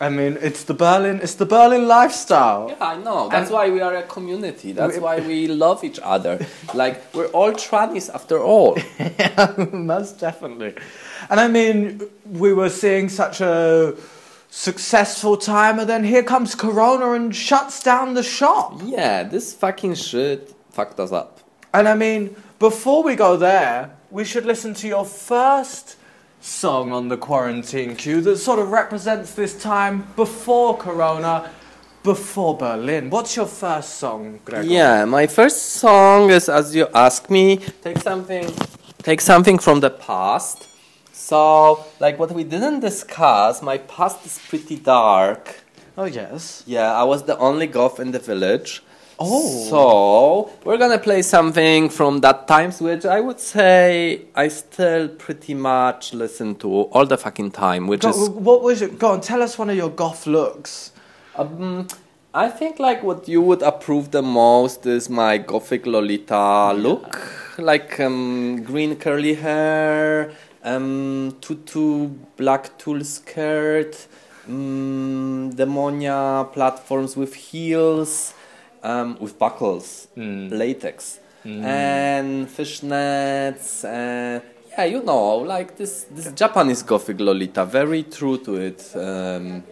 I 0.00 0.08
mean, 0.10 0.38
it's 0.40 0.62
the 0.62 0.74
Berlin, 0.74 1.18
it's 1.22 1.34
the 1.34 1.44
Berlin 1.46 1.88
lifestyle. 1.88 2.68
Yeah, 2.70 2.76
I 2.92 2.96
know. 2.98 3.28
That's 3.28 3.48
And- 3.50 3.54
why 3.54 3.68
we 3.70 3.80
are 3.80 3.96
a 3.96 4.02
community. 4.04 4.70
That's 4.72 4.94
We- 4.94 5.00
why 5.00 5.18
we 5.20 5.48
love 5.48 5.82
each 5.82 5.98
other. 6.02 6.38
Like 6.72 7.02
we're 7.12 7.26
all 7.38 7.52
trannies 7.52 8.08
after 8.14 8.38
all. 8.40 8.78
yeah, 8.98 9.54
Most 9.72 10.20
definitely. 10.20 10.74
And 11.30 11.40
I 11.40 11.48
mean, 11.48 12.02
we 12.30 12.52
were 12.52 12.70
seeing 12.70 13.08
such 13.08 13.40
a 13.40 13.94
successful 14.50 15.36
time, 15.36 15.78
and 15.78 15.88
then 15.88 16.04
here 16.04 16.22
comes 16.22 16.54
Corona 16.54 17.12
and 17.12 17.34
shuts 17.34 17.82
down 17.82 18.14
the 18.14 18.22
shop. 18.22 18.80
Yeah, 18.84 19.24
this 19.24 19.52
fucking 19.52 19.94
shit 19.96 20.54
fucked 20.70 21.00
us 21.00 21.12
up. 21.12 21.40
And 21.74 21.86
I 21.88 21.94
mean, 21.94 22.34
before 22.58 23.02
we 23.02 23.14
go 23.14 23.36
there, 23.36 23.90
we 24.10 24.24
should 24.24 24.46
listen 24.46 24.72
to 24.74 24.86
your 24.88 25.04
first 25.04 25.96
song 26.40 26.92
on 26.92 27.08
the 27.08 27.16
quarantine 27.16 27.96
queue 27.96 28.20
that 28.22 28.36
sort 28.38 28.58
of 28.58 28.70
represents 28.70 29.34
this 29.34 29.60
time 29.60 30.06
before 30.16 30.76
Corona, 30.76 31.50
before 32.02 32.56
Berlin. 32.56 33.10
What's 33.10 33.36
your 33.36 33.46
first 33.46 33.96
song, 33.96 34.40
Gregor? 34.44 34.66
Yeah, 34.66 35.04
my 35.04 35.26
first 35.26 35.74
song 35.74 36.30
is 36.30 36.48
as 36.48 36.74
you 36.74 36.86
ask 36.94 37.28
me, 37.28 37.58
take 37.82 37.98
something 37.98 38.48
take 39.02 39.20
something 39.20 39.58
from 39.58 39.80
the 39.80 39.90
past. 39.90 40.66
So, 41.12 41.84
like 41.98 42.18
what 42.18 42.32
we 42.32 42.44
didn't 42.44 42.80
discuss, 42.80 43.62
my 43.62 43.78
past 43.78 44.24
is 44.26 44.38
pretty 44.48 44.76
dark. 44.76 45.60
Oh, 45.96 46.04
yes. 46.04 46.62
Yeah, 46.66 46.92
I 46.92 47.04
was 47.04 47.24
the 47.24 47.36
only 47.38 47.66
goth 47.66 47.98
in 47.98 48.12
the 48.12 48.18
village. 48.18 48.82
Oh. 49.20 49.68
So, 49.68 50.50
we're 50.64 50.78
gonna 50.78 50.98
play 50.98 51.22
something 51.22 51.88
from 51.88 52.20
that 52.20 52.46
times, 52.46 52.80
which 52.80 53.04
I 53.04 53.18
would 53.20 53.40
say 53.40 54.22
I 54.34 54.46
still 54.48 55.08
pretty 55.08 55.54
much 55.54 56.14
listen 56.14 56.54
to 56.56 56.68
all 56.68 57.04
the 57.04 57.18
fucking 57.18 57.50
time, 57.50 57.88
which 57.88 58.02
Go, 58.02 58.10
is 58.10 58.30
what 58.30 58.62
was 58.62 58.80
it? 58.80 58.98
Go 58.98 59.10
on, 59.10 59.20
tell 59.20 59.42
us 59.42 59.58
one 59.58 59.70
of 59.70 59.76
your 59.76 59.90
goth 59.90 60.26
looks. 60.26 60.92
Um, 61.34 61.88
I 62.32 62.48
think 62.48 62.78
like 62.78 63.02
what 63.02 63.26
you 63.26 63.40
would 63.40 63.62
approve 63.62 64.12
the 64.12 64.22
most 64.22 64.86
is 64.86 65.10
my 65.10 65.38
gothic 65.38 65.86
Lolita 65.86 66.72
look, 66.72 67.18
like 67.58 67.98
um, 67.98 68.62
green 68.62 68.94
curly 68.96 69.34
hair, 69.34 70.30
um, 70.62 71.36
tutu 71.40 72.08
black 72.36 72.78
tulle 72.78 73.02
skirt, 73.02 74.06
um, 74.48 75.50
demonia 75.54 76.52
platforms 76.52 77.16
with 77.16 77.34
heels, 77.34 78.34
um, 78.82 79.16
with 79.20 79.38
buckles, 79.38 80.08
latex, 80.16 81.20
and 81.44 82.46
fishnets. 82.48 83.84
And 83.84 84.42
yeah, 84.70 84.84
you 84.84 85.02
know, 85.02 85.38
like 85.38 85.76
this 85.76 86.04
this 86.10 86.32
Japanese 86.32 86.82
gothic 86.82 87.20
Lolita, 87.20 87.64
very 87.64 88.02
true 88.04 88.38
to 88.38 88.56
it. 88.56 88.80
Um, 88.94 89.64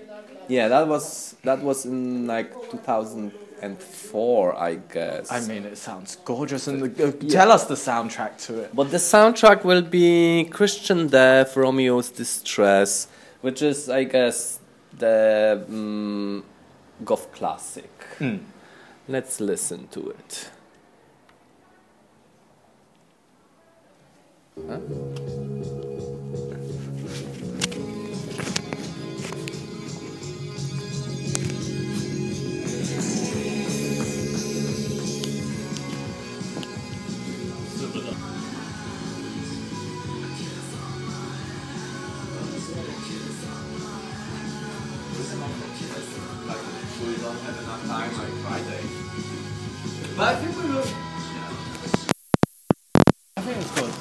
yeah, 0.48 0.68
that 0.68 0.86
was 0.88 1.34
that 1.42 1.60
was 1.62 1.84
in 1.86 2.26
like 2.26 2.50
2004, 2.70 4.56
I 4.56 4.74
guess. 4.76 5.30
I 5.30 5.40
mean, 5.40 5.64
it 5.64 5.78
sounds 5.78 6.16
gorgeous. 6.24 6.66
And 6.68 6.82
the, 6.82 7.08
uh, 7.08 7.12
tell 7.28 7.50
us 7.52 7.64
the 7.64 7.74
soundtrack 7.74 8.38
to 8.46 8.60
it. 8.60 8.74
but 8.74 8.90
the 8.90 8.98
soundtrack 8.98 9.64
will 9.64 9.82
be 9.82 10.44
Christian 10.50 11.08
Death, 11.08 11.56
Romeo's 11.56 12.10
Distress, 12.10 13.08
which 13.40 13.62
is, 13.62 13.88
I 13.88 14.04
guess, 14.04 14.60
the 14.96 15.64
um, 15.68 16.44
goth 17.04 17.32
classic. 17.32 17.90
Hmm. 18.18 18.36
Let's 19.08 19.40
listen 19.40 19.86
to 19.88 20.10
it. 20.10 20.50
But 50.16 50.34
I 50.34 50.36
think 50.36 50.56
we 50.56 50.70
will. 50.70 50.84
I 53.36 53.40
think 53.42 53.56
it's 53.58 53.72
good. 53.78 53.92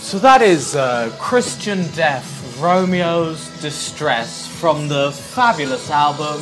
So 0.00 0.18
that 0.18 0.40
is 0.42 0.74
uh, 0.76 1.10
Christian 1.18 1.86
Death, 1.94 2.56
Romeo's 2.60 3.48
Distress 3.60 4.46
from 4.46 4.88
the 4.88 5.12
fabulous 5.12 5.90
album 5.90 6.40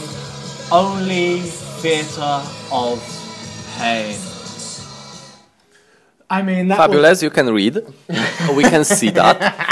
Only 0.70 1.40
Theatre 1.82 2.42
of 2.70 3.00
Pain. 3.78 4.16
I 6.30 6.42
mean, 6.42 6.68
that 6.68 6.78
was- 6.78 6.86
Fabulous, 6.86 7.22
you 7.22 7.30
can 7.30 7.52
read. 7.52 7.80
we 8.54 8.62
can 8.62 8.84
see 8.84 9.10
that. 9.10 9.68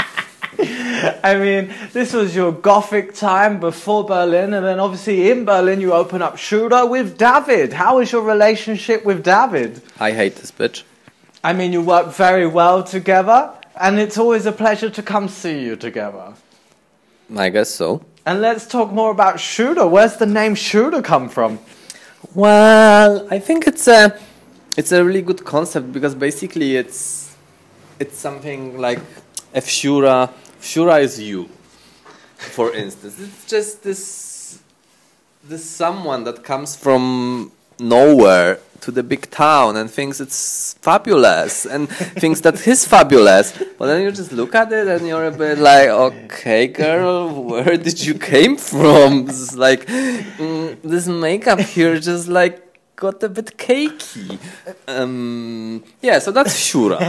I 1.23 1.35
mean, 1.35 1.73
this 1.93 2.13
was 2.13 2.35
your 2.35 2.51
gothic 2.51 3.13
time 3.13 3.59
before 3.59 4.03
Berlin, 4.03 4.53
and 4.53 4.65
then 4.65 4.79
obviously 4.79 5.31
in 5.31 5.45
Berlin 5.45 5.81
you 5.81 5.93
open 5.93 6.21
up 6.21 6.37
Shooter 6.37 6.85
with 6.85 7.17
David. 7.17 7.73
How 7.73 7.99
is 7.99 8.11
your 8.11 8.21
relationship 8.21 9.03
with 9.03 9.23
David? 9.23 9.81
I 9.99 10.11
hate 10.11 10.35
this 10.35 10.51
bitch. 10.51 10.83
I 11.43 11.53
mean, 11.53 11.73
you 11.73 11.81
work 11.81 12.13
very 12.13 12.45
well 12.45 12.83
together, 12.83 13.51
and 13.79 13.99
it's 13.99 14.17
always 14.17 14.45
a 14.45 14.51
pleasure 14.51 14.89
to 14.91 15.01
come 15.01 15.27
see 15.27 15.63
you 15.63 15.75
together. 15.75 16.33
I 17.35 17.49
guess 17.49 17.69
so. 17.69 18.05
And 18.25 18.41
let's 18.41 18.67
talk 18.67 18.91
more 18.91 19.09
about 19.09 19.39
Shooter. 19.39 19.87
Where's 19.87 20.17
the 20.17 20.27
name 20.27 20.53
Shooter 20.53 21.01
come 21.01 21.29
from? 21.29 21.59
Well, 22.35 23.27
I 23.31 23.39
think 23.39 23.65
it's 23.65 23.87
a 23.87 24.19
it's 24.77 24.91
a 24.91 25.03
really 25.03 25.23
good 25.23 25.43
concept 25.43 25.91
because 25.91 26.13
basically 26.13 26.75
it's 26.75 27.35
it's 27.99 28.17
something 28.17 28.77
like 28.77 28.99
if 29.53 29.65
Shura 29.65 30.31
Shura 30.61 31.01
is 31.01 31.19
you, 31.19 31.49
for 32.37 32.73
instance. 32.73 33.19
It's 33.19 33.45
just 33.45 33.83
this 33.83 34.61
this 35.43 35.67
someone 35.67 36.23
that 36.25 36.43
comes 36.43 36.75
from 36.75 37.51
nowhere 37.79 38.59
to 38.81 38.91
the 38.91 39.03
big 39.03 39.29
town 39.29 39.75
and 39.75 39.89
thinks 39.89 40.19
it's 40.19 40.75
fabulous 40.81 41.65
and 41.65 41.89
thinks 42.21 42.41
that 42.41 42.59
he's 42.59 42.85
fabulous. 42.85 43.57
But 43.77 43.87
then 43.87 44.03
you 44.03 44.11
just 44.11 44.31
look 44.31 44.53
at 44.55 44.71
it 44.71 44.87
and 44.87 45.07
you're 45.07 45.25
a 45.25 45.31
bit 45.31 45.57
like, 45.57 45.89
okay, 45.89 46.67
girl, 46.67 47.43
where 47.43 47.77
did 47.77 48.03
you 48.05 48.15
came 48.15 48.57
from? 48.57 49.29
It's 49.29 49.55
like 49.55 49.85
mm, 49.87 50.81
this 50.83 51.07
makeup 51.07 51.59
here 51.59 51.99
just 51.99 52.27
like 52.27 52.95
got 52.95 53.21
a 53.23 53.29
bit 53.29 53.57
cakey. 53.57 54.37
Um, 54.87 55.83
yeah, 56.01 56.19
so 56.19 56.31
that's 56.31 56.53
Shura. 56.53 56.99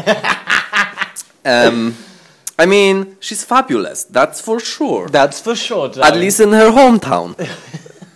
um, 1.45 1.95
I 2.63 2.67
mean, 2.67 3.17
she's 3.19 3.43
fabulous. 3.43 4.05
That's 4.05 4.41
for 4.41 4.61
sure. 4.61 5.09
That's 5.09 5.41
for 5.41 5.57
sure. 5.57 5.91
At 6.01 6.17
least 6.17 6.39
in 6.39 6.53
her 6.53 6.71
hometown. 6.71 7.31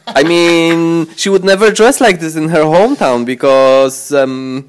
I 0.06 0.22
mean, 0.22 1.12
she 1.16 1.28
would 1.28 1.42
never 1.42 1.72
dress 1.72 2.00
like 2.00 2.20
this 2.20 2.36
in 2.36 2.48
her 2.50 2.62
hometown 2.62 3.26
because 3.26 4.12
um, 4.12 4.68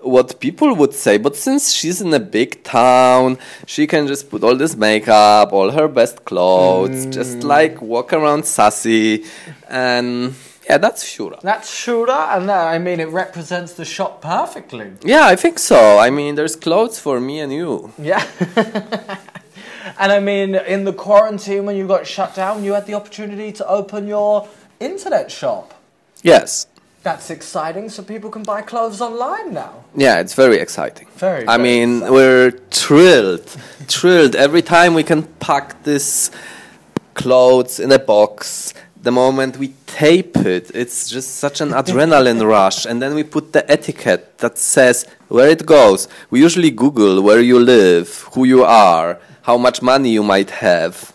what 0.00 0.38
people 0.38 0.74
would 0.74 0.92
say. 0.92 1.16
But 1.16 1.34
since 1.34 1.72
she's 1.72 2.02
in 2.02 2.12
a 2.12 2.20
big 2.20 2.62
town, 2.62 3.38
she 3.64 3.86
can 3.86 4.06
just 4.06 4.28
put 4.28 4.44
all 4.44 4.54
this 4.54 4.76
makeup, 4.76 5.54
all 5.54 5.70
her 5.70 5.88
best 5.88 6.26
clothes, 6.26 7.06
just 7.06 7.42
like 7.44 7.80
walk 7.80 8.12
around 8.12 8.44
sassy, 8.44 9.24
and 9.68 10.34
yeah, 10.68 10.76
that's 10.78 11.02
Shura. 11.02 11.40
That's 11.40 11.74
Shooter, 11.74 12.12
and 12.12 12.48
that, 12.48 12.68
I 12.68 12.78
mean, 12.78 13.00
it 13.00 13.08
represents 13.08 13.72
the 13.72 13.86
shop 13.86 14.20
perfectly. 14.20 14.92
Yeah, 15.02 15.24
I 15.26 15.34
think 15.34 15.58
so. 15.58 15.98
I 15.98 16.10
mean, 16.10 16.34
there's 16.34 16.56
clothes 16.56 16.98
for 16.98 17.20
me 17.20 17.40
and 17.40 17.52
you. 17.52 17.92
Yeah. 17.98 18.26
and 19.98 20.12
I 20.12 20.20
mean, 20.20 20.54
in 20.54 20.84
the 20.84 20.92
quarantine 20.92 21.64
when 21.64 21.76
you 21.76 21.86
got 21.86 22.06
shut 22.06 22.34
down, 22.34 22.64
you 22.64 22.74
had 22.74 22.86
the 22.86 22.94
opportunity 22.94 23.50
to 23.52 23.66
open 23.66 24.06
your 24.06 24.46
internet 24.78 25.30
shop. 25.30 25.72
Yes. 26.22 26.66
That's 27.02 27.30
exciting, 27.30 27.88
so 27.88 28.02
people 28.02 28.28
can 28.28 28.42
buy 28.42 28.60
clothes 28.60 29.00
online 29.00 29.54
now. 29.54 29.84
Yeah, 29.96 30.20
it's 30.20 30.34
very 30.34 30.58
exciting. 30.58 31.06
Very. 31.16 31.46
I 31.46 31.56
very 31.56 31.62
mean, 31.62 31.96
exciting. 31.96 32.14
we're 32.14 32.50
thrilled, 32.70 33.46
thrilled 33.88 34.34
every 34.34 34.60
time 34.60 34.92
we 34.92 35.04
can 35.04 35.22
pack 35.38 35.82
this 35.84 36.30
clothes 37.14 37.80
in 37.80 37.90
a 37.90 37.98
box. 37.98 38.74
The 39.08 39.12
moment 39.12 39.56
we 39.56 39.68
tape 39.86 40.36
it, 40.36 40.70
it's 40.74 41.08
just 41.08 41.36
such 41.36 41.62
an 41.62 41.70
adrenaline 41.70 42.46
rush. 42.46 42.84
And 42.84 43.00
then 43.00 43.14
we 43.14 43.24
put 43.24 43.54
the 43.54 43.64
etiquette 43.72 44.36
that 44.36 44.58
says 44.58 45.06
where 45.28 45.48
it 45.48 45.64
goes. 45.64 46.08
We 46.28 46.40
usually 46.40 46.70
Google 46.70 47.22
where 47.22 47.40
you 47.40 47.58
live, 47.58 48.08
who 48.34 48.44
you 48.44 48.64
are, 48.64 49.18
how 49.48 49.56
much 49.56 49.80
money 49.80 50.10
you 50.10 50.22
might 50.22 50.50
have. 50.50 51.14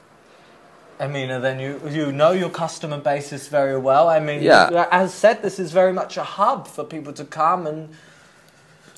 I 0.99 1.05
mean, 1.05 1.29
and 1.29 1.43
then 1.43 1.59
you 1.59 1.71
you 1.97 2.11
know 2.11 2.31
your 2.31 2.49
customer 2.49 2.97
basis 2.97 3.47
very 3.47 3.77
well. 3.77 4.09
I 4.09 4.19
mean, 4.19 4.41
Yeah. 4.41 4.87
as 4.89 5.13
said, 5.13 5.43
this 5.43 5.59
is 5.59 5.69
very 5.71 5.93
much 5.93 6.17
a 6.17 6.23
hub 6.39 6.67
for 6.67 6.83
people 6.83 7.13
to 7.13 7.25
come 7.41 7.67
and 7.67 7.89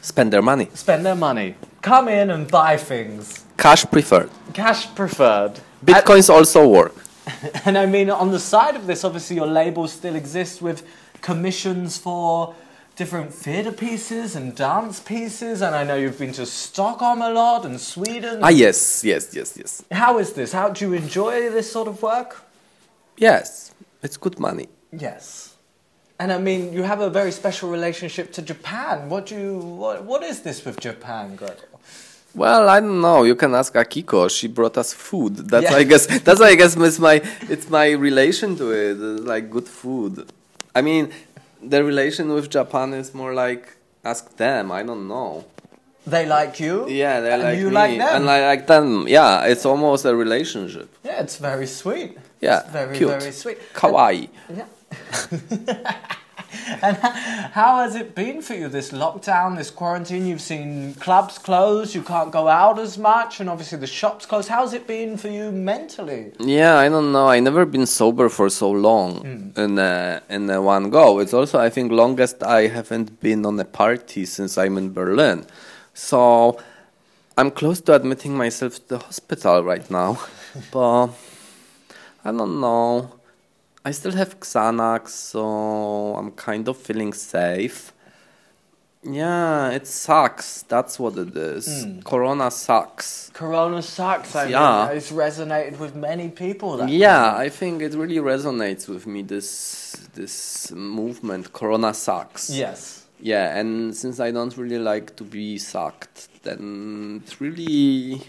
Spend 0.02 0.32
their 0.32 0.46
money. 0.52 0.68
spend 0.74 1.04
their 1.06 1.20
money, 1.30 1.56
come 1.82 2.08
in 2.08 2.30
and 2.30 2.48
buy 2.50 2.78
things. 2.78 3.44
Cash 3.58 3.84
preferred. 3.92 4.30
Cash 4.54 4.82
preferred. 4.96 5.54
Bitcoins 5.84 6.30
also 6.30 6.62
work. 6.80 6.96
And 7.66 7.78
I 7.78 7.86
mean, 7.86 8.10
on 8.10 8.32
the 8.32 8.40
side 8.40 8.76
of 8.76 8.88
this, 8.88 9.04
obviously, 9.04 9.36
your 9.38 9.48
label 9.48 9.88
still 9.88 10.16
exists 10.16 10.62
with 10.62 10.84
commissions 11.22 11.98
for 11.98 12.56
different 12.96 13.34
theatre 13.34 13.72
pieces 13.72 14.36
and 14.36 14.56
dance 14.56 15.00
pieces. 15.00 15.62
And 15.62 15.76
I 15.76 15.84
know 15.84 15.96
you've 15.96 16.20
been 16.20 16.34
to 16.34 16.46
Stockholm 16.46 17.22
a 17.22 17.30
lot 17.30 17.66
and 17.66 17.80
Sweden. 17.80 18.40
Ah, 18.42 18.50
yes, 18.50 19.04
yes, 19.04 19.34
yes, 19.36 19.58
yes. 19.58 19.84
How 19.92 20.20
is 20.20 20.34
this? 20.34 20.54
How 20.54 20.70
do 20.70 20.86
you 20.86 20.94
enjoy 20.94 21.50
this 21.50 21.72
sort 21.72 21.88
of 21.88 22.02
work? 22.02 22.46
Yes, 23.18 23.74
it's 24.04 24.18
good 24.18 24.40
money. 24.40 24.68
Yes. 24.92 25.56
And 26.20 26.32
I 26.32 26.38
mean, 26.38 26.72
you 26.72 26.84
have 26.84 27.02
a 27.02 27.10
very 27.10 27.32
special 27.32 27.70
relationship 27.70 28.32
to 28.34 28.42
Japan. 28.42 29.10
What 29.10 29.26
do 29.26 29.36
you? 29.36 29.58
What, 29.58 30.04
what 30.06 30.24
is 30.24 30.42
this 30.42 30.64
with 30.64 30.80
Japan, 30.80 31.36
Gregor? 31.36 31.75
Well, 32.36 32.68
I 32.70 32.80
don't 32.82 33.00
know. 33.02 33.24
You 33.24 33.36
can 33.36 33.54
ask 33.56 33.74
Akiko. 33.74 34.30
She 34.30 34.48
brought 34.48 34.78
us 34.78 34.94
food. 34.94 35.34
That's 35.52 35.72
Yeah. 35.72 35.78
I 35.78 35.84
guess. 35.84 36.06
That's 36.26 36.42
I 36.42 36.56
guess 36.56 36.76
it's 36.76 37.00
my 37.00 37.22
it's 37.54 37.70
my 37.70 37.88
relation 37.92 38.56
to 38.58 38.66
it. 38.72 38.98
It's 39.00 39.26
like 39.34 39.50
good 39.50 39.68
food. 39.68 40.14
I 40.78 40.82
mean, 40.82 41.04
the 41.64 41.84
relation 41.84 42.26
with 42.36 42.50
Japan 42.50 42.94
is 42.94 43.14
more 43.14 43.34
like 43.34 43.64
ask 44.04 44.24
them. 44.38 44.72
I 44.72 44.84
don't 44.84 45.08
know. 45.08 45.46
They 46.08 46.26
like 46.28 46.60
you. 46.60 46.88
Yeah, 46.88 47.20
they 47.22 47.36
like 47.38 47.58
you 47.58 47.70
me, 47.70 47.72
like 47.82 47.98
them. 47.98 48.16
and 48.22 48.30
I 48.30 48.40
like 48.52 48.68
them. 48.68 49.08
Yeah, 49.08 49.46
it's 49.52 49.66
almost 49.66 50.06
a 50.06 50.14
relationship. 50.16 50.88
yeah, 51.04 51.22
it's 51.24 51.38
very 51.38 51.66
sweet. 51.66 52.18
Yeah, 52.42 52.60
It's 52.60 52.70
very 52.70 52.96
cute. 52.98 53.10
very 53.10 53.32
sweet. 53.32 53.58
Kawaii. 53.74 54.30
Yeah. 54.56 54.66
and 56.82 56.98
how 56.98 57.78
has 57.84 57.96
it 57.96 58.16
been 58.16 58.42
for 58.42 58.54
you 58.54 58.68
this 58.68 58.92
lockdown, 58.92 59.58
this 59.58 59.70
quarantine? 59.70 60.26
You've 60.26 60.42
seen 60.42 60.94
clubs 60.96 61.38
closed, 61.38 61.96
you 61.96 62.02
can't 62.02 62.32
go 62.32 62.48
out 62.48 62.80
as 62.80 62.98
much, 62.98 63.40
and 63.40 63.50
obviously 63.50 63.78
the 63.78 63.88
shops 63.88 64.26
closed. 64.26 64.50
How's 64.50 64.74
it 64.74 64.88
been 64.88 65.18
for 65.18 65.30
you 65.30 65.52
mentally? 65.52 66.32
Yeah, 66.40 66.78
I 66.78 66.90
don't 66.90 67.12
know. 67.12 67.28
I 67.28 67.40
never 67.40 67.66
been 67.66 67.86
sober 67.86 68.30
for 68.30 68.50
so 68.50 68.72
long 68.72 69.54
in 69.56 69.80
uh, 69.80 70.20
in 70.30 70.50
uh, 70.50 70.62
one 70.62 70.90
go. 70.90 71.20
It's 71.20 71.34
also 71.34 71.60
I 71.60 71.70
think 71.70 71.92
longest 71.92 72.44
I 72.44 72.68
haven't 72.68 73.20
been 73.20 73.46
on 73.46 73.60
a 73.60 73.66
party 73.66 74.26
since 74.26 74.58
I'm 74.58 74.78
in 74.78 74.94
Berlin. 74.94 75.46
So 75.94 76.60
I'm 77.38 77.52
close 77.52 77.82
to 77.82 77.94
admitting 77.96 78.36
myself 78.36 78.76
to 78.76 78.88
the 78.90 78.98
hospital 79.00 79.64
right 79.64 79.90
now, 79.90 80.20
but 80.72 81.08
I 82.24 82.32
don't 82.32 82.60
know. 82.60 83.15
I 83.88 83.92
still 83.92 84.14
have 84.14 84.40
Xanax, 84.40 85.10
so 85.10 85.44
I'm 86.18 86.32
kind 86.32 86.68
of 86.68 86.76
feeling 86.76 87.14
safe. 87.14 87.94
Yeah, 89.04 89.70
it 89.70 89.86
sucks. 89.86 90.64
That's 90.64 91.00
what 91.00 91.16
it 91.18 91.38
is. 91.38 91.86
Corona 92.04 92.50
sucks. 92.50 93.30
Corona 93.34 93.84
sucks. 93.84 94.36
I 94.36 94.46
Yeah. 94.48 94.88
mean, 94.88 94.98
it's 94.98 95.12
resonated 95.12 95.78
with 95.78 95.94
many 95.96 96.30
people. 96.30 96.78
That 96.78 96.90
Yeah, 96.90 97.36
I 97.38 97.50
think 97.50 97.84
it 97.84 97.94
really 97.94 98.18
resonates 98.18 98.88
with 98.90 99.06
me. 99.06 99.22
This 99.22 99.50
this 100.16 100.72
movement, 100.72 101.54
Corona 101.54 101.94
sucks. 101.94 102.50
Yes. 102.50 103.04
Yeah, 103.20 103.56
and 103.60 103.96
since 103.96 104.20
I 104.20 104.32
don't 104.32 104.58
really 104.58 104.80
like 104.80 105.16
to 105.18 105.24
be 105.24 105.60
sucked, 105.60 106.28
then 106.44 107.22
it's 107.24 107.40
really 107.40 108.24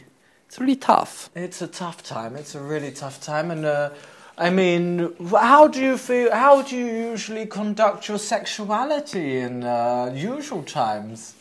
it's 0.46 0.58
really 0.60 0.76
tough. 0.76 1.30
It's 1.34 1.62
a 1.62 1.66
tough 1.68 2.02
time. 2.02 2.36
It's 2.36 2.54
a 2.54 2.60
really 2.60 2.92
tough 2.92 3.18
time, 3.20 3.50
and 3.50 3.64
uh, 3.64 3.90
I 4.38 4.50
mean, 4.50 5.14
how 5.30 5.66
do 5.66 5.80
you 5.80 5.96
feel? 5.96 6.30
How 6.30 6.60
do 6.60 6.76
you 6.76 6.86
usually 7.10 7.46
conduct 7.46 8.08
your 8.08 8.18
sexuality 8.18 9.38
in 9.38 9.64
uh, 9.64 10.12
usual 10.14 10.62
times? 10.62 11.34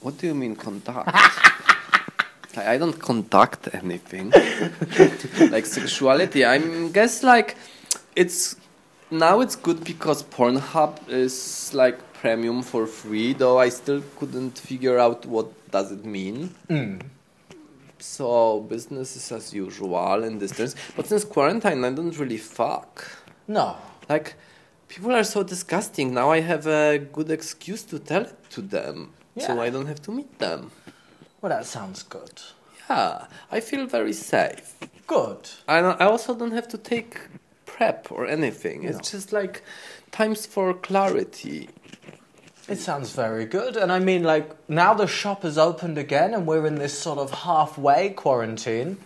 What 0.00 0.18
do 0.18 0.28
you 0.28 0.34
mean 0.34 0.54
conduct? 0.54 1.10
I 2.56 2.74
I 2.74 2.78
don't 2.78 2.98
conduct 3.00 3.68
anything. 3.74 4.30
like 5.50 5.66
sexuality, 5.66 6.44
I 6.44 6.58
guess 6.88 7.22
like 7.24 7.56
it's 8.14 8.56
now 9.10 9.40
it's 9.40 9.56
good 9.56 9.82
because 9.84 10.22
Pornhub 10.22 11.08
is 11.08 11.72
like 11.74 11.98
premium 12.14 12.62
for 12.62 12.86
free. 12.86 13.32
Though 13.32 13.58
I 13.58 13.70
still 13.70 14.02
couldn't 14.18 14.58
figure 14.58 14.98
out 14.98 15.26
what 15.26 15.48
does 15.70 15.90
it 15.90 16.04
mean. 16.04 16.54
So 17.98 18.60
business 18.60 19.16
is 19.16 19.32
as 19.32 19.52
usual 19.54 20.22
in 20.24 20.38
this 20.38 20.52
terms. 20.56 20.74
But 20.96 21.06
since 21.06 21.24
quarantine, 21.24 21.84
I 21.84 21.90
don't 21.90 22.16
really 22.18 22.38
fuck. 22.38 23.04
No. 23.46 23.76
Like 24.08 24.34
people 24.88 25.12
are 25.12 25.24
so 25.24 25.42
disgusting. 25.42 26.14
Now 26.14 26.30
I 26.30 26.40
have 26.40 26.66
a 26.66 26.98
good 26.98 27.30
excuse 27.30 27.82
to 27.84 27.98
tell 27.98 28.22
it 28.22 28.50
to 28.50 28.60
them, 28.62 29.12
so 29.38 29.60
I 29.60 29.70
don't 29.70 29.86
have 29.86 30.00
to 30.02 30.10
meet 30.12 30.38
them. 30.38 30.70
Well, 31.40 31.50
that 31.50 31.66
sounds 31.66 32.02
good. 32.02 32.40
Yeah, 32.90 33.26
I 33.52 33.60
feel 33.60 33.86
very 33.86 34.12
safe. 34.14 34.74
Good. 35.06 35.48
I 35.68 35.80
don't- 35.80 36.00
I 36.00 36.06
also 36.06 36.34
don't 36.34 36.52
have 36.52 36.68
to 36.68 36.78
take 36.78 37.18
prep 37.66 38.10
or 38.10 38.26
anything. 38.26 38.82
It's 38.84 39.10
just 39.12 39.32
like 39.32 39.62
times 40.10 40.46
for 40.46 40.72
clarity. 40.74 41.68
It 42.68 42.78
sounds 42.78 43.12
very 43.12 43.46
good. 43.46 43.78
And 43.78 43.90
I 43.90 43.98
mean, 43.98 44.24
like, 44.24 44.50
now 44.68 44.92
the 44.92 45.06
shop 45.06 45.42
has 45.42 45.56
opened 45.56 45.96
again 45.96 46.34
and 46.34 46.46
we're 46.46 46.66
in 46.66 46.74
this 46.74 46.98
sort 46.98 47.18
of 47.18 47.30
halfway 47.30 48.10
quarantine. 48.10 48.98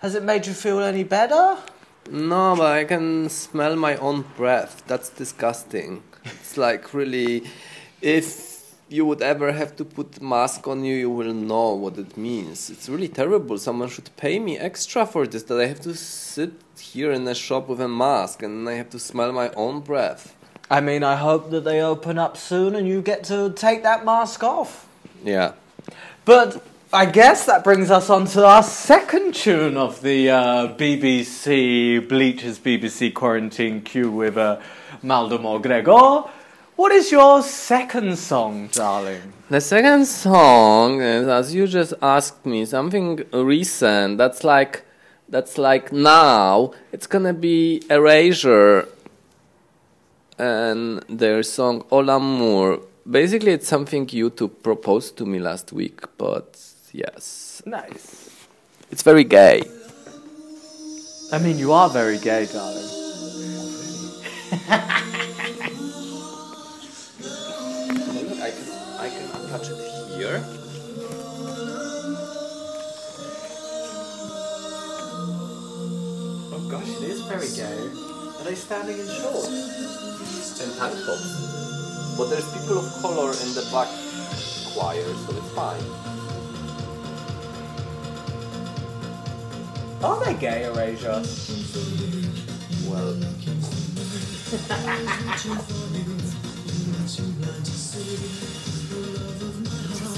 Has 0.00 0.14
it 0.14 0.22
made 0.22 0.46
you 0.46 0.52
feel 0.52 0.80
any 0.80 1.02
better? 1.02 1.56
No, 2.10 2.54
but 2.56 2.72
I 2.72 2.84
can 2.84 3.30
smell 3.30 3.74
my 3.74 3.96
own 3.96 4.26
breath. 4.36 4.82
That's 4.86 5.08
disgusting. 5.08 6.02
It's 6.24 6.58
like 6.58 6.92
really, 6.92 7.44
if 8.02 8.74
you 8.90 9.06
would 9.06 9.22
ever 9.22 9.50
have 9.50 9.74
to 9.76 9.84
put 9.84 10.20
mask 10.20 10.68
on 10.68 10.84
you, 10.84 10.94
you 10.94 11.10
will 11.10 11.32
know 11.32 11.72
what 11.72 11.96
it 11.96 12.18
means. 12.18 12.68
It's 12.68 12.86
really 12.86 13.08
terrible. 13.08 13.56
Someone 13.56 13.88
should 13.88 14.14
pay 14.18 14.38
me 14.38 14.58
extra 14.58 15.06
for 15.06 15.26
this. 15.26 15.42
That 15.44 15.58
I 15.58 15.66
have 15.66 15.80
to 15.80 15.94
sit 15.94 16.52
here 16.78 17.12
in 17.12 17.26
a 17.26 17.34
shop 17.34 17.66
with 17.68 17.80
a 17.80 17.88
mask 17.88 18.42
and 18.42 18.68
I 18.68 18.74
have 18.74 18.90
to 18.90 18.98
smell 18.98 19.32
my 19.32 19.48
own 19.54 19.80
breath. 19.80 20.35
I 20.68 20.80
mean, 20.80 21.04
I 21.04 21.14
hope 21.14 21.50
that 21.50 21.64
they 21.64 21.80
open 21.80 22.18
up 22.18 22.36
soon 22.36 22.74
and 22.74 22.88
you 22.88 23.00
get 23.00 23.22
to 23.24 23.52
take 23.52 23.84
that 23.84 24.04
mask 24.04 24.42
off. 24.42 24.88
Yeah. 25.24 25.52
But 26.24 26.62
I 26.92 27.06
guess 27.06 27.46
that 27.46 27.62
brings 27.62 27.90
us 27.90 28.10
on 28.10 28.26
to 28.26 28.44
our 28.44 28.64
second 28.64 29.34
tune 29.34 29.76
of 29.76 30.00
the 30.02 30.30
uh, 30.30 30.68
BBC 30.74 32.08
Bleachers 32.08 32.58
BBC 32.58 33.14
Quarantine 33.14 33.80
Queue 33.82 34.10
with 34.10 34.36
uh, 34.36 34.58
Maldemar 35.02 35.60
Gregor. 35.60 36.24
What 36.74 36.90
is 36.92 37.12
your 37.12 37.42
second 37.42 38.18
song, 38.18 38.66
darling? 38.72 39.32
The 39.48 39.60
second 39.60 40.06
song 40.06 41.00
is, 41.00 41.28
as 41.28 41.54
you 41.54 41.68
just 41.68 41.94
asked 42.02 42.44
me, 42.44 42.64
something 42.64 43.24
recent. 43.32 44.18
That's 44.18 44.42
like, 44.42 44.84
that's 45.28 45.58
like 45.58 45.92
now. 45.92 46.72
It's 46.90 47.06
gonna 47.06 47.32
be 47.32 47.82
Erasure 47.88 48.88
and 50.38 51.02
their 51.08 51.42
song 51.42 51.84
All 51.90 52.08
Amour. 52.10 52.80
Basically, 53.08 53.52
it's 53.52 53.68
something 53.68 54.06
YouTube 54.06 54.62
proposed 54.62 55.16
to 55.18 55.26
me 55.26 55.38
last 55.38 55.72
week, 55.72 56.00
but 56.18 56.58
yes, 56.92 57.62
Nice. 57.64 58.30
it's 58.90 59.02
very 59.02 59.24
gay. 59.24 59.62
I 61.32 61.38
mean, 61.38 61.58
you 61.58 61.72
are 61.72 61.88
very 61.88 62.18
gay, 62.18 62.46
darling. 62.46 62.82
I 67.18 68.50
can, 68.50 68.70
I 68.98 69.08
can 69.08 69.44
attach 69.46 69.70
it 69.70 70.16
here. 70.16 71.46
Oh 75.28 76.68
gosh, 76.70 76.88
it 76.88 77.10
is 77.10 77.20
very 77.22 77.48
gay. 77.56 78.05
Are 78.46 78.50
they 78.50 78.54
standing 78.54 78.96
in 78.96 79.08
shorts? 79.08 79.48
And 80.62 80.72
tank 80.78 80.94
tops. 81.04 82.14
But 82.16 82.30
there's 82.30 82.46
people 82.52 82.78
of 82.78 82.86
color 83.02 83.32
in 83.32 83.54
the 83.58 83.66
back 83.72 83.88
choir, 84.72 85.02
so 85.02 85.36
it's 85.36 85.50
fine. 85.50 85.82
Are 90.04 90.24
they 90.24 90.34
gay, 90.34 90.62
Erasure? 90.62 91.24
Well, 92.86 93.16
just 93.42 93.72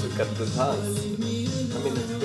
look 0.03 0.19
at 0.19 0.29
the 0.37 0.45
dance. 0.55 0.99
I 1.73 1.75
mean, 1.83 2.18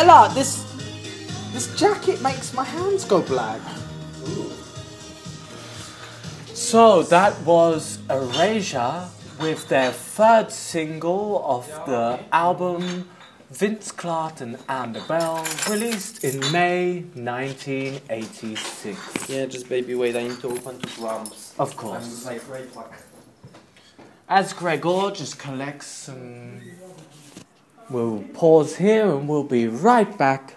Bella, 0.00 0.32
this 0.32 0.64
this 1.52 1.68
jacket 1.78 2.22
makes 2.22 2.54
my 2.54 2.64
hands 2.64 3.04
go 3.04 3.20
black. 3.20 3.60
So 6.54 7.02
that 7.02 7.38
was 7.42 7.98
Erasure 8.08 9.10
with 9.38 9.68
their 9.68 9.92
third 9.92 10.50
single 10.50 11.44
of 11.44 11.66
the 11.84 12.18
album 12.32 13.10
Vince 13.50 13.92
Clarke 13.92 14.40
and 14.40 14.94
the 14.94 15.02
Bell, 15.06 15.44
released 15.68 16.24
in 16.24 16.40
May 16.50 17.00
1986. 17.12 19.28
Yeah, 19.28 19.44
just 19.44 19.68
baby, 19.68 19.94
wait. 19.94 20.16
I 20.16 20.28
need 20.28 20.40
to 20.40 20.48
open 20.48 20.80
two 20.80 20.88
drums. 20.98 21.52
Of 21.58 21.76
course. 21.76 22.26
I'm 22.26 22.32
like 22.32 22.48
right 22.48 22.74
back. 22.74 23.02
As 24.30 24.54
Gregor 24.54 25.10
just 25.10 25.38
collects 25.38 25.88
some. 25.88 26.62
We'll 27.90 28.22
pause 28.34 28.76
here 28.76 29.10
and 29.10 29.28
we'll 29.28 29.42
be 29.42 29.66
right 29.66 30.16
back 30.16 30.54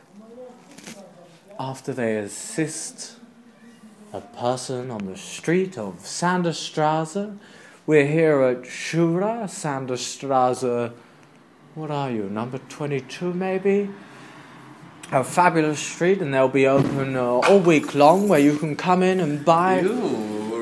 after 1.59 1.91
they 1.91 2.17
assist 2.17 3.15
a 4.13 4.21
person 4.21 4.91
on 4.91 5.07
the 5.07 5.17
street 5.17 5.75
of 5.75 5.95
Sanderstrasse. 6.03 7.35
We're 7.87 8.05
here 8.05 8.41
at 8.43 8.61
Schura, 8.65 9.45
Sanderstrasse. 9.45 10.93
What 11.73 11.89
are 11.89 12.11
you, 12.11 12.29
number 12.29 12.59
22 12.69 13.33
maybe? 13.33 13.89
A 15.11 15.23
fabulous 15.23 15.79
street, 15.79 16.21
and 16.21 16.31
they'll 16.31 16.47
be 16.47 16.67
open 16.67 17.15
uh, 17.15 17.23
all 17.23 17.59
week 17.59 17.95
long 17.95 18.27
where 18.27 18.39
you 18.39 18.57
can 18.57 18.75
come 18.75 19.01
in 19.01 19.19
and 19.19 19.43
buy. 19.43 19.81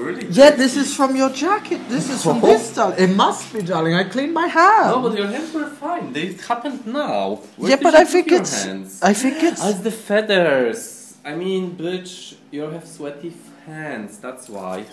Really? 0.02 0.26
Yeah, 0.28 0.52
this 0.52 0.76
is 0.76 0.96
from 0.96 1.16
your 1.16 1.30
jacket. 1.30 1.80
This 1.90 2.10
is 2.10 2.24
from 2.24 2.42
this, 2.50 2.74
darling. 2.76 3.00
It 3.00 3.16
must 3.16 3.54
be, 3.54 3.62
darling. 3.62 3.94
I 3.96 4.04
cleaned 4.16 4.34
my 4.34 4.48
hair. 4.48 4.86
No, 4.86 5.02
but 5.02 5.18
your 5.18 5.28
hands 5.28 5.54
were 5.54 5.70
fine. 5.70 6.14
They 6.14 6.34
happened 6.34 6.86
now. 6.88 7.42
Where 7.58 7.70
yeah, 7.72 7.78
but 7.82 7.94
I 7.96 8.06
think 8.06 8.32
it's. 8.32 8.64
Hands? 8.66 9.00
I 9.02 9.14
think 9.14 9.36
it's. 9.50 9.64
As 9.64 9.82
the 9.84 9.92
feathers. 9.92 11.16
I 11.24 11.36
mean, 11.36 11.76
bitch, 11.78 12.36
you 12.52 12.62
have 12.76 12.86
sweaty 12.88 13.32
hands. 13.66 14.18
That's 14.18 14.50
why. 14.50 14.86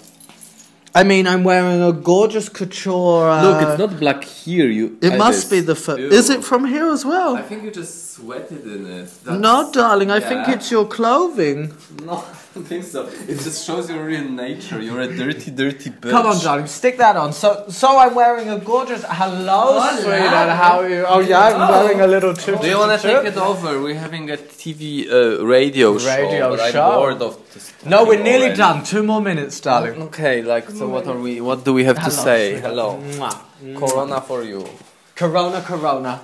I 0.95 1.05
mean, 1.05 1.27
I'm 1.27 1.45
wearing 1.45 1.83
a 1.83 1.93
gorgeous 1.93 2.49
couture. 2.49 3.29
Uh, 3.29 3.43
Look, 3.43 3.63
it's 3.69 3.79
not 3.79 4.01
black 4.01 4.25
here. 4.25 4.69
You. 4.69 4.99
It 5.03 5.17
must 5.17 5.51
be 5.51 5.61
the. 5.61 5.75
Fe- 5.77 6.01
is 6.21 6.29
it 6.31 6.43
from 6.43 6.65
here 6.65 6.89
as 6.91 7.05
well? 7.05 7.37
I 7.37 7.43
think 7.43 7.63
you 7.63 7.71
just 7.71 8.13
sweated 8.15 8.65
in 8.67 8.87
it. 8.87 9.11
no, 9.27 9.39
That's- 9.39 9.73
darling. 9.73 10.11
I 10.11 10.21
think 10.21 10.49
it's 10.49 10.71
your 10.71 10.87
clothing. 10.87 11.73
No, 12.05 12.25
don't 12.59 12.67
think 12.73 12.85
so. 12.85 13.07
It 13.29 13.39
just 13.47 13.65
shows 13.67 13.89
your 13.91 14.05
real 14.05 14.25
nature. 14.29 14.81
You're 14.81 15.01
a 15.01 15.09
dirty, 15.17 15.51
dirty 15.51 15.91
bitch. 15.91 16.11
Come 16.11 16.27
on, 16.27 16.39
darling. 16.41 16.67
Stick 16.67 16.97
that 16.99 17.17
on. 17.17 17.33
So, 17.33 17.67
so 17.69 17.97
I'm 17.99 18.15
wearing 18.15 18.49
a 18.51 18.59
gorgeous. 18.59 19.05
Hello, 19.09 19.61
Hola. 19.79 19.97
sweetheart. 20.03 20.51
How 20.51 20.81
are 20.81 20.89
you? 20.89 21.05
Oh 21.07 21.21
yeah, 21.21 21.41
I'm 21.41 21.69
wearing 21.71 22.01
a 22.01 22.07
little 22.07 22.35
too. 22.35 22.57
Do 22.57 22.67
you 22.69 22.79
want 22.79 23.01
to 23.01 23.07
take 23.07 23.27
it 23.27 23.37
over? 23.37 23.81
We're 23.81 23.95
having 23.95 24.31
a 24.31 24.37
TV 24.37 25.11
uh, 25.11 25.45
radio, 25.45 25.99
show. 25.99 26.07
Radio 26.17 26.57
show. 26.57 26.83
I'm 26.83 26.95
bored 26.99 27.23
of 27.23 27.55
this. 27.55 27.73
No, 27.85 28.05
we're 28.05 28.23
nearly 28.23 28.47
already. 28.53 28.57
done. 28.57 28.85
Two 28.85 29.03
more 29.03 29.21
minutes, 29.21 29.61
darling. 29.61 30.03
Okay, 30.09 30.43
like 30.43 30.69
so. 30.71 30.89
What 30.89 31.07
are 31.07 31.19
we? 31.19 31.41
What 31.41 31.65
do 31.65 31.73
we 31.73 31.85
have 31.85 32.03
to 32.05 32.11
say? 32.11 32.53
sweetheart. 32.61 32.75
Hello. 32.75 32.89
Mwah. 33.03 33.79
Corona 33.81 34.21
for 34.21 34.43
you. 34.43 34.67
Corona, 35.15 35.61
Corona. 35.63 36.21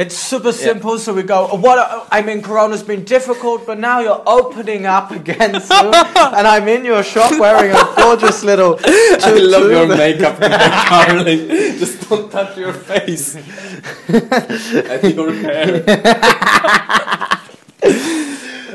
It's 0.00 0.16
super 0.16 0.50
simple, 0.50 0.98
so 0.98 1.12
we 1.12 1.22
go. 1.22 1.46
What 1.56 2.08
I 2.10 2.22
mean, 2.22 2.40
Corona's 2.40 2.82
been 2.82 3.04
difficult, 3.04 3.66
but 3.66 3.78
now 3.78 4.00
you're 4.00 4.22
opening 4.26 4.86
up 4.86 5.10
again 5.10 5.60
soon, 5.60 5.94
and 5.94 6.46
I'm 6.46 6.66
in 6.68 6.86
your 6.86 7.02
shop 7.02 7.38
wearing 7.38 7.70
a 7.70 7.94
gorgeous 7.98 8.42
little. 8.42 8.80
I 8.84 9.36
love 9.38 9.70
your 9.70 9.86
makeup, 9.94 10.40
darling. 10.40 11.48
Just 11.78 12.08
don't 12.08 12.32
touch 12.32 12.56
your 12.56 12.72
face 12.72 13.36
and 13.36 15.14
your 15.14 15.34
hair. 15.34 15.84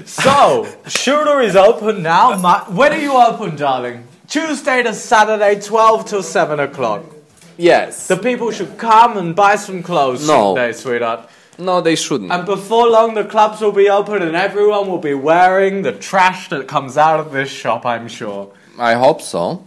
So, 0.05 0.67
shooter 0.87 1.41
is 1.41 1.55
open 1.55 2.03
now. 2.03 2.37
When 2.69 2.93
are 2.93 2.99
you 2.99 3.13
open, 3.13 3.55
darling? 3.55 4.07
Tuesday 4.27 4.83
to 4.83 4.93
Saturday, 4.93 5.59
12 5.59 6.05
till 6.05 6.21
7 6.21 6.59
o'clock. 6.59 7.14
Yes. 7.57 8.07
The 8.07 8.17
people 8.17 8.51
should 8.51 8.77
come 8.77 9.17
and 9.17 9.35
buy 9.35 9.55
some 9.55 9.81
clothes 9.83 10.27
No. 10.27 10.55
today, 10.55 10.71
sweetheart. 10.73 11.29
no, 11.57 11.79
they 11.81 11.95
shouldn't. 11.95 12.31
And 12.31 12.45
before 12.45 12.87
long, 12.89 13.13
the 13.15 13.23
clubs 13.23 13.61
will 13.61 13.71
be 13.71 13.89
open 13.89 14.21
and 14.21 14.35
everyone 14.35 14.87
will 14.89 14.97
be 15.11 15.13
wearing 15.13 15.83
the 15.83 15.93
trash 15.93 16.49
that 16.49 16.67
comes 16.67 16.97
out 16.97 17.19
of 17.19 17.31
this 17.31 17.49
shop, 17.49 17.85
I'm 17.85 18.07
sure. 18.09 18.51
I 18.77 18.93
hope 18.95 19.21
so. 19.21 19.63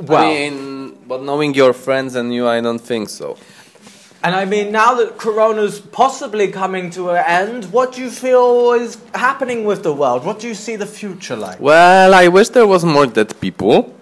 Well, 0.00 0.22
I 0.22 0.26
mean, 0.26 0.96
but 1.06 1.22
knowing 1.22 1.54
your 1.54 1.72
friends 1.74 2.14
and 2.14 2.32
you, 2.32 2.46
I 2.48 2.60
don't 2.60 2.78
think 2.80 3.08
so. 3.10 3.36
and 4.24 4.34
I 4.34 4.44
mean, 4.46 4.72
now 4.72 4.94
that 4.94 5.18
Corona's 5.18 5.80
possibly 5.80 6.48
coming 6.48 6.88
to 6.90 7.10
an 7.10 7.22
end, 7.26 7.64
what 7.72 7.92
do 7.92 8.00
you 8.00 8.10
feel 8.10 8.72
is 8.72 8.96
happening 9.14 9.64
with 9.64 9.82
the 9.82 9.92
world? 9.92 10.24
What 10.24 10.38
do 10.40 10.48
you 10.48 10.54
see 10.54 10.76
the 10.76 10.86
future 10.86 11.36
like? 11.36 11.60
Well, 11.60 12.14
I 12.14 12.28
wish 12.28 12.48
there 12.50 12.66
was 12.66 12.84
more 12.84 13.06
dead 13.06 13.38
people. 13.40 13.94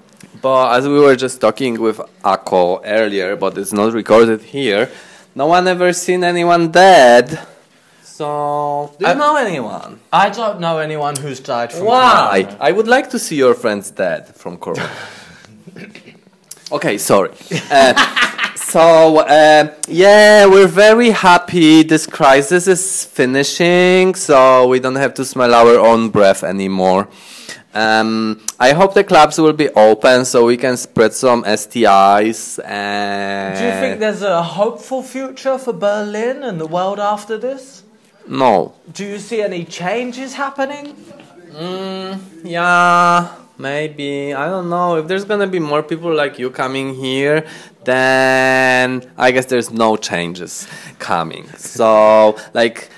But 0.46 0.76
as 0.78 0.87
we 0.87 1.00
were 1.00 1.16
just 1.16 1.40
talking 1.40 1.74
with 1.80 1.98
Akko 2.22 2.80
earlier, 2.85 3.35
but 3.35 3.59
it's 3.59 3.72
not 3.72 3.92
recorded 3.92 4.42
here, 4.42 4.88
no 5.35 5.46
one 5.48 5.66
ever 5.66 5.92
seen 5.92 6.22
anyone 6.22 6.70
dead. 6.70 7.26
So, 8.04 8.94
do 8.96 9.06
you 9.06 9.11
I- 9.11 9.14
know 9.14 9.35
anyone? 9.35 9.98
I 10.12 10.30
don't 10.30 10.61
know 10.61 10.78
anyone 10.78 11.16
who's 11.16 11.40
died 11.40 11.72
from 11.72 11.87
Why? 11.87 12.44
Corona. 12.44 12.59
I 12.61 12.70
would 12.70 12.87
like 12.87 13.11
to 13.11 13.18
see 13.18 13.35
your 13.35 13.54
friends 13.54 13.90
dead 13.90 14.37
from 14.37 14.56
corona. 14.56 14.88
okay, 16.76 16.96
sorry. 16.96 17.32
Uh, 17.68 17.92
so, 18.54 19.18
uh, 19.26 19.74
yeah, 19.88 20.46
we're 20.46 20.68
very 20.68 21.11
happy 21.11 21.82
this 21.82 22.06
crisis 22.06 22.68
is 22.68 23.04
finishing, 23.04 24.14
so 24.14 24.68
we 24.68 24.78
don't 24.78 25.00
have 25.04 25.14
to 25.14 25.24
smell 25.24 25.52
our 25.52 25.76
own 25.80 26.11
breath 26.11 26.44
anymore. 26.44 27.09
Um, 27.76 28.40
I 28.58 28.72
hope 28.72 28.94
the 28.94 29.04
clubs 29.04 29.38
will 29.38 29.52
be 29.52 29.68
open 29.70 30.24
so 30.24 30.46
we 30.46 30.56
can 30.56 30.78
spread 30.78 31.12
some 31.12 31.44
STIs. 31.44 32.58
And 32.64 33.58
Do 33.58 33.64
you 33.66 33.72
think 33.72 34.00
there's 34.00 34.22
a 34.22 34.42
hopeful 34.42 35.02
future 35.02 35.58
for 35.58 35.74
Berlin 35.74 36.42
and 36.42 36.58
the 36.58 36.66
world 36.66 36.98
after 36.98 37.36
this? 37.36 37.82
No. 38.26 38.74
Do 38.90 39.04
you 39.04 39.18
see 39.18 39.42
any 39.42 39.64
changes 39.66 40.32
happening? 40.32 40.96
Mm, 41.52 42.18
yeah, 42.44 43.34
maybe. 43.58 44.32
I 44.32 44.48
don't 44.48 44.70
know. 44.70 44.96
If 44.96 45.06
there's 45.06 45.26
gonna 45.26 45.46
be 45.46 45.58
more 45.58 45.82
people 45.82 46.14
like 46.14 46.38
you 46.38 46.50
coming 46.50 46.94
here, 46.94 47.46
then 47.84 49.10
I 49.18 49.32
guess 49.32 49.46
there's 49.46 49.70
no 49.70 49.96
changes 49.96 50.66
coming. 50.98 51.46
So, 51.56 52.36
like, 52.54 52.88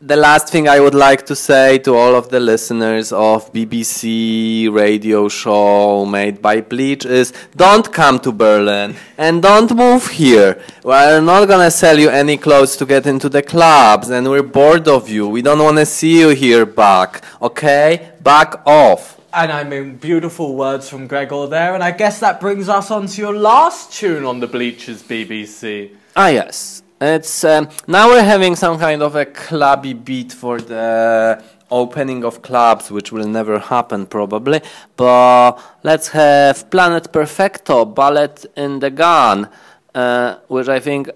the 0.00 0.16
last 0.16 0.48
thing 0.48 0.68
I 0.68 0.78
would 0.78 0.94
like 0.94 1.26
to 1.26 1.34
say 1.34 1.78
to 1.78 1.96
all 1.96 2.14
of 2.14 2.28
the 2.28 2.38
listeners 2.38 3.10
of 3.10 3.52
BBC 3.52 4.72
radio 4.72 5.28
show 5.28 6.06
made 6.06 6.40
by 6.40 6.60
Bleach 6.60 7.04
is 7.04 7.32
don't 7.56 7.92
come 7.92 8.20
to 8.20 8.30
Berlin 8.30 8.94
and 9.16 9.42
don't 9.42 9.74
move 9.74 10.06
here. 10.06 10.62
We're 10.84 11.20
not 11.20 11.46
gonna 11.48 11.72
sell 11.72 11.98
you 11.98 12.10
any 12.10 12.36
clothes 12.36 12.76
to 12.76 12.86
get 12.86 13.06
into 13.06 13.28
the 13.28 13.42
clubs 13.42 14.08
and 14.08 14.30
we're 14.30 14.44
bored 14.44 14.86
of 14.86 15.08
you. 15.08 15.26
We 15.28 15.42
don't 15.42 15.58
wanna 15.58 15.86
see 15.86 16.20
you 16.20 16.28
here 16.28 16.64
back. 16.64 17.24
Okay? 17.42 18.12
Back 18.22 18.62
off. 18.66 19.18
And 19.32 19.50
I 19.50 19.64
mean, 19.64 19.96
beautiful 19.96 20.54
words 20.54 20.88
from 20.88 21.06
Gregor 21.06 21.48
there, 21.48 21.74
and 21.74 21.82
I 21.82 21.90
guess 21.90 22.18
that 22.20 22.40
brings 22.40 22.68
us 22.68 22.90
on 22.90 23.08
to 23.08 23.20
your 23.20 23.34
last 23.34 23.92
tune 23.92 24.24
on 24.24 24.40
the 24.40 24.46
Bleachers 24.46 25.02
BBC. 25.02 25.90
Ah, 26.16 26.28
yes. 26.28 26.82
It's 27.00 27.44
um, 27.44 27.68
now 27.86 28.08
we're 28.08 28.24
having 28.24 28.56
some 28.56 28.76
kind 28.76 29.02
of 29.02 29.14
a 29.14 29.24
clubby 29.24 29.92
beat 29.92 30.32
for 30.32 30.60
the 30.60 31.40
opening 31.70 32.24
of 32.24 32.42
clubs, 32.42 32.90
which 32.90 33.12
will 33.12 33.28
never 33.28 33.60
happen 33.60 34.04
probably. 34.04 34.60
But 34.96 35.60
let's 35.84 36.08
have 36.08 36.68
Planet 36.70 37.12
Perfecto, 37.12 37.84
Bullet 37.84 38.46
in 38.56 38.80
the 38.80 38.90
Gun, 38.90 39.48
uh, 39.94 40.36
which 40.48 40.68
I 40.68 40.80
think 40.80 41.10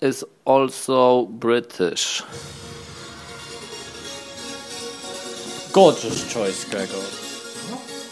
is 0.00 0.22
also 0.44 1.24
British. 1.24 2.22
Gorgeous 5.72 6.30
choice, 6.30 6.68
Gregor. 6.68 7.06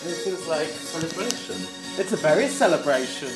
It 0.02 0.16
feels 0.24 0.48
like 0.48 0.68
celebration. 0.68 1.56
It's 1.98 2.14
a 2.14 2.16
very 2.16 2.48
celebration. 2.48 3.28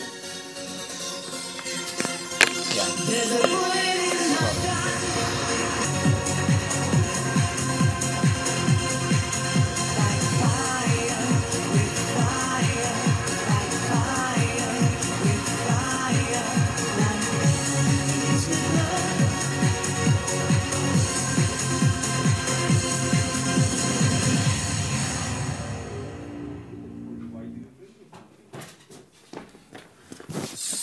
There's 2.76 3.30
a 3.30 3.46
boy. 3.46 3.93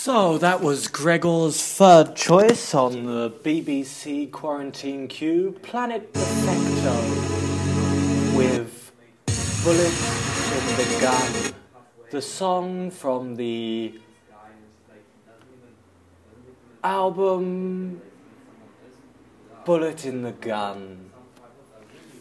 So 0.04 0.40
that 0.40 0.62
was 0.62 0.88
Gregor's 0.88 1.62
third 1.62 2.16
choice 2.16 2.74
on 2.74 3.06
the 3.06 3.30
BBC 3.30 4.32
Quarantine 4.32 5.08
Q, 5.08 5.56
Planet 5.62 6.12
Perfecto. 6.12 6.96
with 8.36 8.92
Bullet 9.64 9.94
in 10.58 10.76
the 10.76 10.98
Gun, 11.00 11.54
the 12.10 12.20
song 12.20 12.90
from 12.90 13.36
the 13.36 14.00
album 16.84 18.02
Bullet 19.66 20.04
in 20.08 20.24
the 20.24 20.32
Gun. 20.32 21.12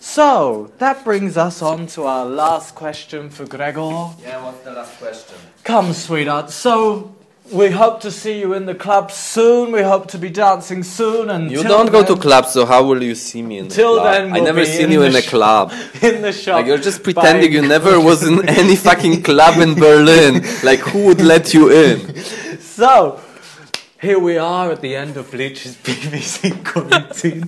So, 0.01 0.71
that 0.77 1.03
brings 1.03 1.39
us 1.39 1.63
on 1.63 1.87
to 1.87 2.05
our 2.05 2.27
last 2.27 2.75
question 2.75 3.31
for 3.31 3.47
Gregor. 3.47 4.11
Yeah, 4.21 4.45
what's 4.45 4.63
the 4.65 4.73
last 4.73 4.99
question? 4.99 5.39
Come, 5.65 5.95
sweetheart. 5.95 6.51
So, 6.51 7.17
we 7.53 7.71
hope 7.71 8.01
to 8.01 8.11
see 8.11 8.39
you 8.41 8.53
in 8.55 8.67
the 8.67 8.75
club 8.75 9.11
soon. 9.11 9.73
We 9.73 9.83
hope 9.83 10.07
to 10.09 10.19
be 10.19 10.31
dancing 10.31 10.83
soon. 10.83 11.31
And 11.31 11.51
You 11.51 11.63
don't 11.63 11.91
go 11.91 12.05
to 12.05 12.17
clubs, 12.17 12.53
so 12.53 12.67
how 12.67 12.85
will 12.85 13.03
you 13.03 13.15
see 13.15 13.43
me 13.43 13.59
in 13.59 13.69
the 13.69 13.75
club? 13.75 14.05
then, 14.05 14.31
I 14.31 14.33
we'll 14.35 14.45
never 14.45 14.61
be 14.61 14.67
seen 14.67 14.91
you 14.93 15.03
in 15.03 15.15
a 15.17 15.23
club. 15.23 15.73
in 16.03 16.23
the 16.23 16.33
shop. 16.33 16.57
Like 16.57 16.67
you're 16.67 16.79
just 16.79 17.03
pretending 17.03 17.53
you 17.53 17.63
never 17.67 18.01
was 18.01 18.23
in 18.27 18.49
any 18.61 18.77
fucking 18.77 19.23
club 19.23 19.61
in 19.61 19.75
Berlin. 19.75 20.45
Like 20.63 20.81
who 20.81 21.07
would 21.07 21.21
let 21.21 21.55
you 21.55 21.71
in? 21.71 22.15
So, 22.81 23.21
here 24.01 24.19
we 24.19 24.39
are 24.39 24.71
at 24.71 24.81
the 24.81 24.97
end 24.97 25.19
of 25.19 25.31
Bleach's 25.31 25.77
BBC 25.77 26.65
quarantine. 26.65 27.45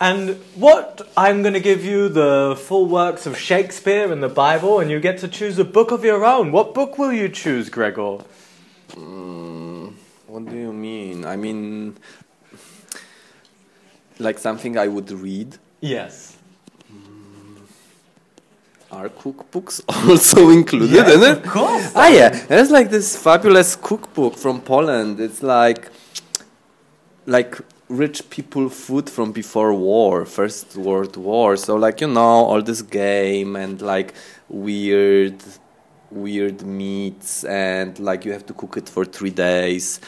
and 0.00 0.30
what 0.56 1.08
I'm 1.16 1.42
going 1.42 1.54
to 1.54 1.60
give 1.60 1.84
you 1.84 2.08
the 2.08 2.58
full 2.60 2.86
works 2.86 3.26
of 3.26 3.38
Shakespeare 3.38 4.10
and 4.10 4.20
the 4.20 4.28
Bible, 4.28 4.80
and 4.80 4.90
you 4.90 4.98
get 4.98 5.18
to 5.18 5.28
choose 5.28 5.56
a 5.60 5.64
book 5.64 5.92
of 5.92 6.04
your 6.04 6.24
own. 6.24 6.50
What 6.50 6.74
book 6.74 6.98
will 6.98 7.12
you 7.12 7.28
choose, 7.28 7.70
Gregor? 7.70 8.18
What 8.96 10.46
do 10.46 10.56
you 10.56 10.72
mean? 10.72 11.24
I 11.24 11.36
mean, 11.36 11.96
like 14.18 14.38
something 14.38 14.78
I 14.78 14.88
would 14.88 15.10
read. 15.10 15.56
Yes. 15.80 16.36
Are 18.90 19.08
cookbooks 19.08 19.82
also 20.08 20.50
included 20.50 21.08
in 21.08 21.22
it? 21.22 21.38
Of 21.38 21.46
course. 21.46 21.92
Ah, 21.94 22.08
yeah. 22.08 22.28
There's 22.28 22.70
like 22.70 22.90
this 22.90 23.16
fabulous 23.16 23.76
cookbook 23.76 24.36
from 24.36 24.60
Poland. 24.60 25.20
It's 25.20 25.42
like, 25.42 25.90
like 27.26 27.58
rich 27.88 28.28
people 28.30 28.68
food 28.68 29.10
from 29.10 29.32
before 29.32 29.74
war, 29.74 30.24
First 30.24 30.76
World 30.76 31.16
War. 31.16 31.56
So 31.56 31.76
like 31.76 32.00
you 32.00 32.08
know 32.08 32.20
all 32.20 32.62
this 32.62 32.82
game 32.82 33.56
and 33.56 33.80
like 33.82 34.14
weird, 34.48 35.42
weird 36.16 36.62
meats 36.62 37.44
and 37.44 37.98
like 37.98 38.24
you 38.24 38.32
have 38.32 38.46
to 38.46 38.54
cook 38.54 38.76
it 38.76 38.88
for 38.88 39.04
three 39.04 39.30
days. 39.30 40.00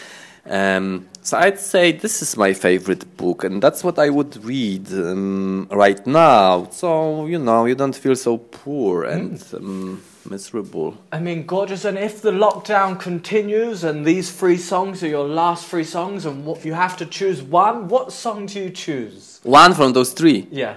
Um, 0.47 1.09
so 1.21 1.37
I'd 1.37 1.59
say 1.59 1.92
this 1.92 2.23
is 2.23 2.37
my 2.37 2.55
favorite 2.55 3.16
book, 3.18 3.44
and 3.44 3.62
that's 3.62 3.85
what 3.85 3.99
I 3.99 4.09
would 4.09 4.42
read 4.42 4.90
um, 4.92 5.68
right 5.71 6.05
now. 6.07 6.68
So 6.71 7.27
you 7.27 7.38
know, 7.38 7.66
you 7.66 7.75
don't 7.75 7.94
feel 7.94 8.16
so 8.16 8.38
poor 8.38 9.05
and 9.05 9.44
um, 9.53 10.03
miserable. 10.31 10.97
I 11.12 11.18
mean, 11.21 11.44
gorgeous. 11.44 11.85
And 11.85 11.99
if 11.99 12.23
the 12.23 12.31
lockdown 12.31 12.99
continues 12.99 13.85
and 13.85 14.05
these 14.05 14.33
three 14.33 14.57
songs 14.57 15.03
are 15.03 15.09
your 15.09 15.29
last 15.29 15.66
three 15.66 15.85
songs, 15.85 16.25
and 16.25 16.47
what, 16.47 16.64
you 16.64 16.73
have 16.73 16.97
to 16.99 17.07
choose 17.07 17.42
one, 17.42 17.88
what 17.88 18.12
song 18.12 18.47
do 18.47 18.61
you 18.61 18.71
choose? 18.71 19.40
One 19.42 19.75
from 19.75 19.92
those 19.92 20.12
three. 20.12 20.47
Yeah. 20.51 20.77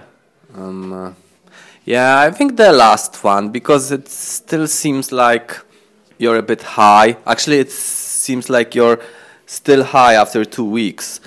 Um, 0.54 0.92
uh, 0.92 1.12
yeah, 1.84 2.20
I 2.20 2.30
think 2.30 2.56
the 2.56 2.72
last 2.72 3.24
one 3.24 3.50
because 3.50 3.90
it 3.90 4.08
still 4.08 4.66
seems 4.66 5.12
like 5.12 5.58
you're 6.18 6.36
a 6.36 6.42
bit 6.42 6.62
high. 6.62 7.16
Actually, 7.26 7.58
it 7.58 7.70
seems 7.70 8.48
like 8.48 8.74
you're 8.74 9.00
still 9.46 9.82
high 9.84 10.14
after 10.14 10.44
two 10.44 10.64
weeks, 10.64 11.20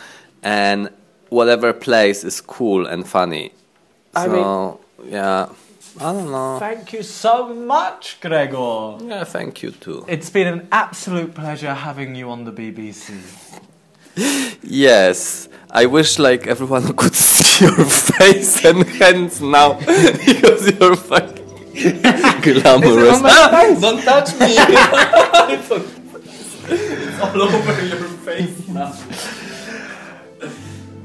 and 0.43 0.89
whatever 1.29 1.73
plays 1.73 2.23
is 2.23 2.39
cool 2.41 2.85
and 2.87 3.07
funny. 3.07 3.51
I 4.15 4.25
so 4.25 4.79
yeah, 5.03 5.49
I 5.99 6.13
don't 6.13 6.31
know. 6.31 6.57
Thank 6.59 6.93
you 6.93 7.03
so 7.03 7.53
much, 7.53 8.19
Gregor. 8.21 8.97
Yeah, 9.01 9.23
thank 9.25 9.61
you 9.63 9.71
too. 9.71 10.05
It's 10.07 10.29
been 10.29 10.47
an 10.47 10.67
absolute 10.71 11.33
pleasure 11.33 11.73
having 11.73 12.15
you 12.15 12.29
on 12.29 12.45
the 12.45 12.51
BBC. 12.51 13.13
Yes, 14.67 15.49
I 15.69 15.85
wish 15.87 16.19
like 16.19 16.47
everyone 16.47 16.93
could 16.99 17.13
see 17.13 17.44
your 17.61 17.85
face 17.85 18.63
and 18.65 18.83
hands 18.87 19.41
now 19.41 19.73
because 19.79 20.71
you're 20.71 20.95
fucking 20.95 21.45
glamorous. 22.41 23.21
Ah, 23.23 23.77
don't 23.79 24.01
touch 24.01 24.33
me. 24.39 24.47
it's 26.67 27.21
all 27.21 27.41
over 27.41 27.85
your 27.85 28.07
face 28.23 28.67
now. 28.67 28.93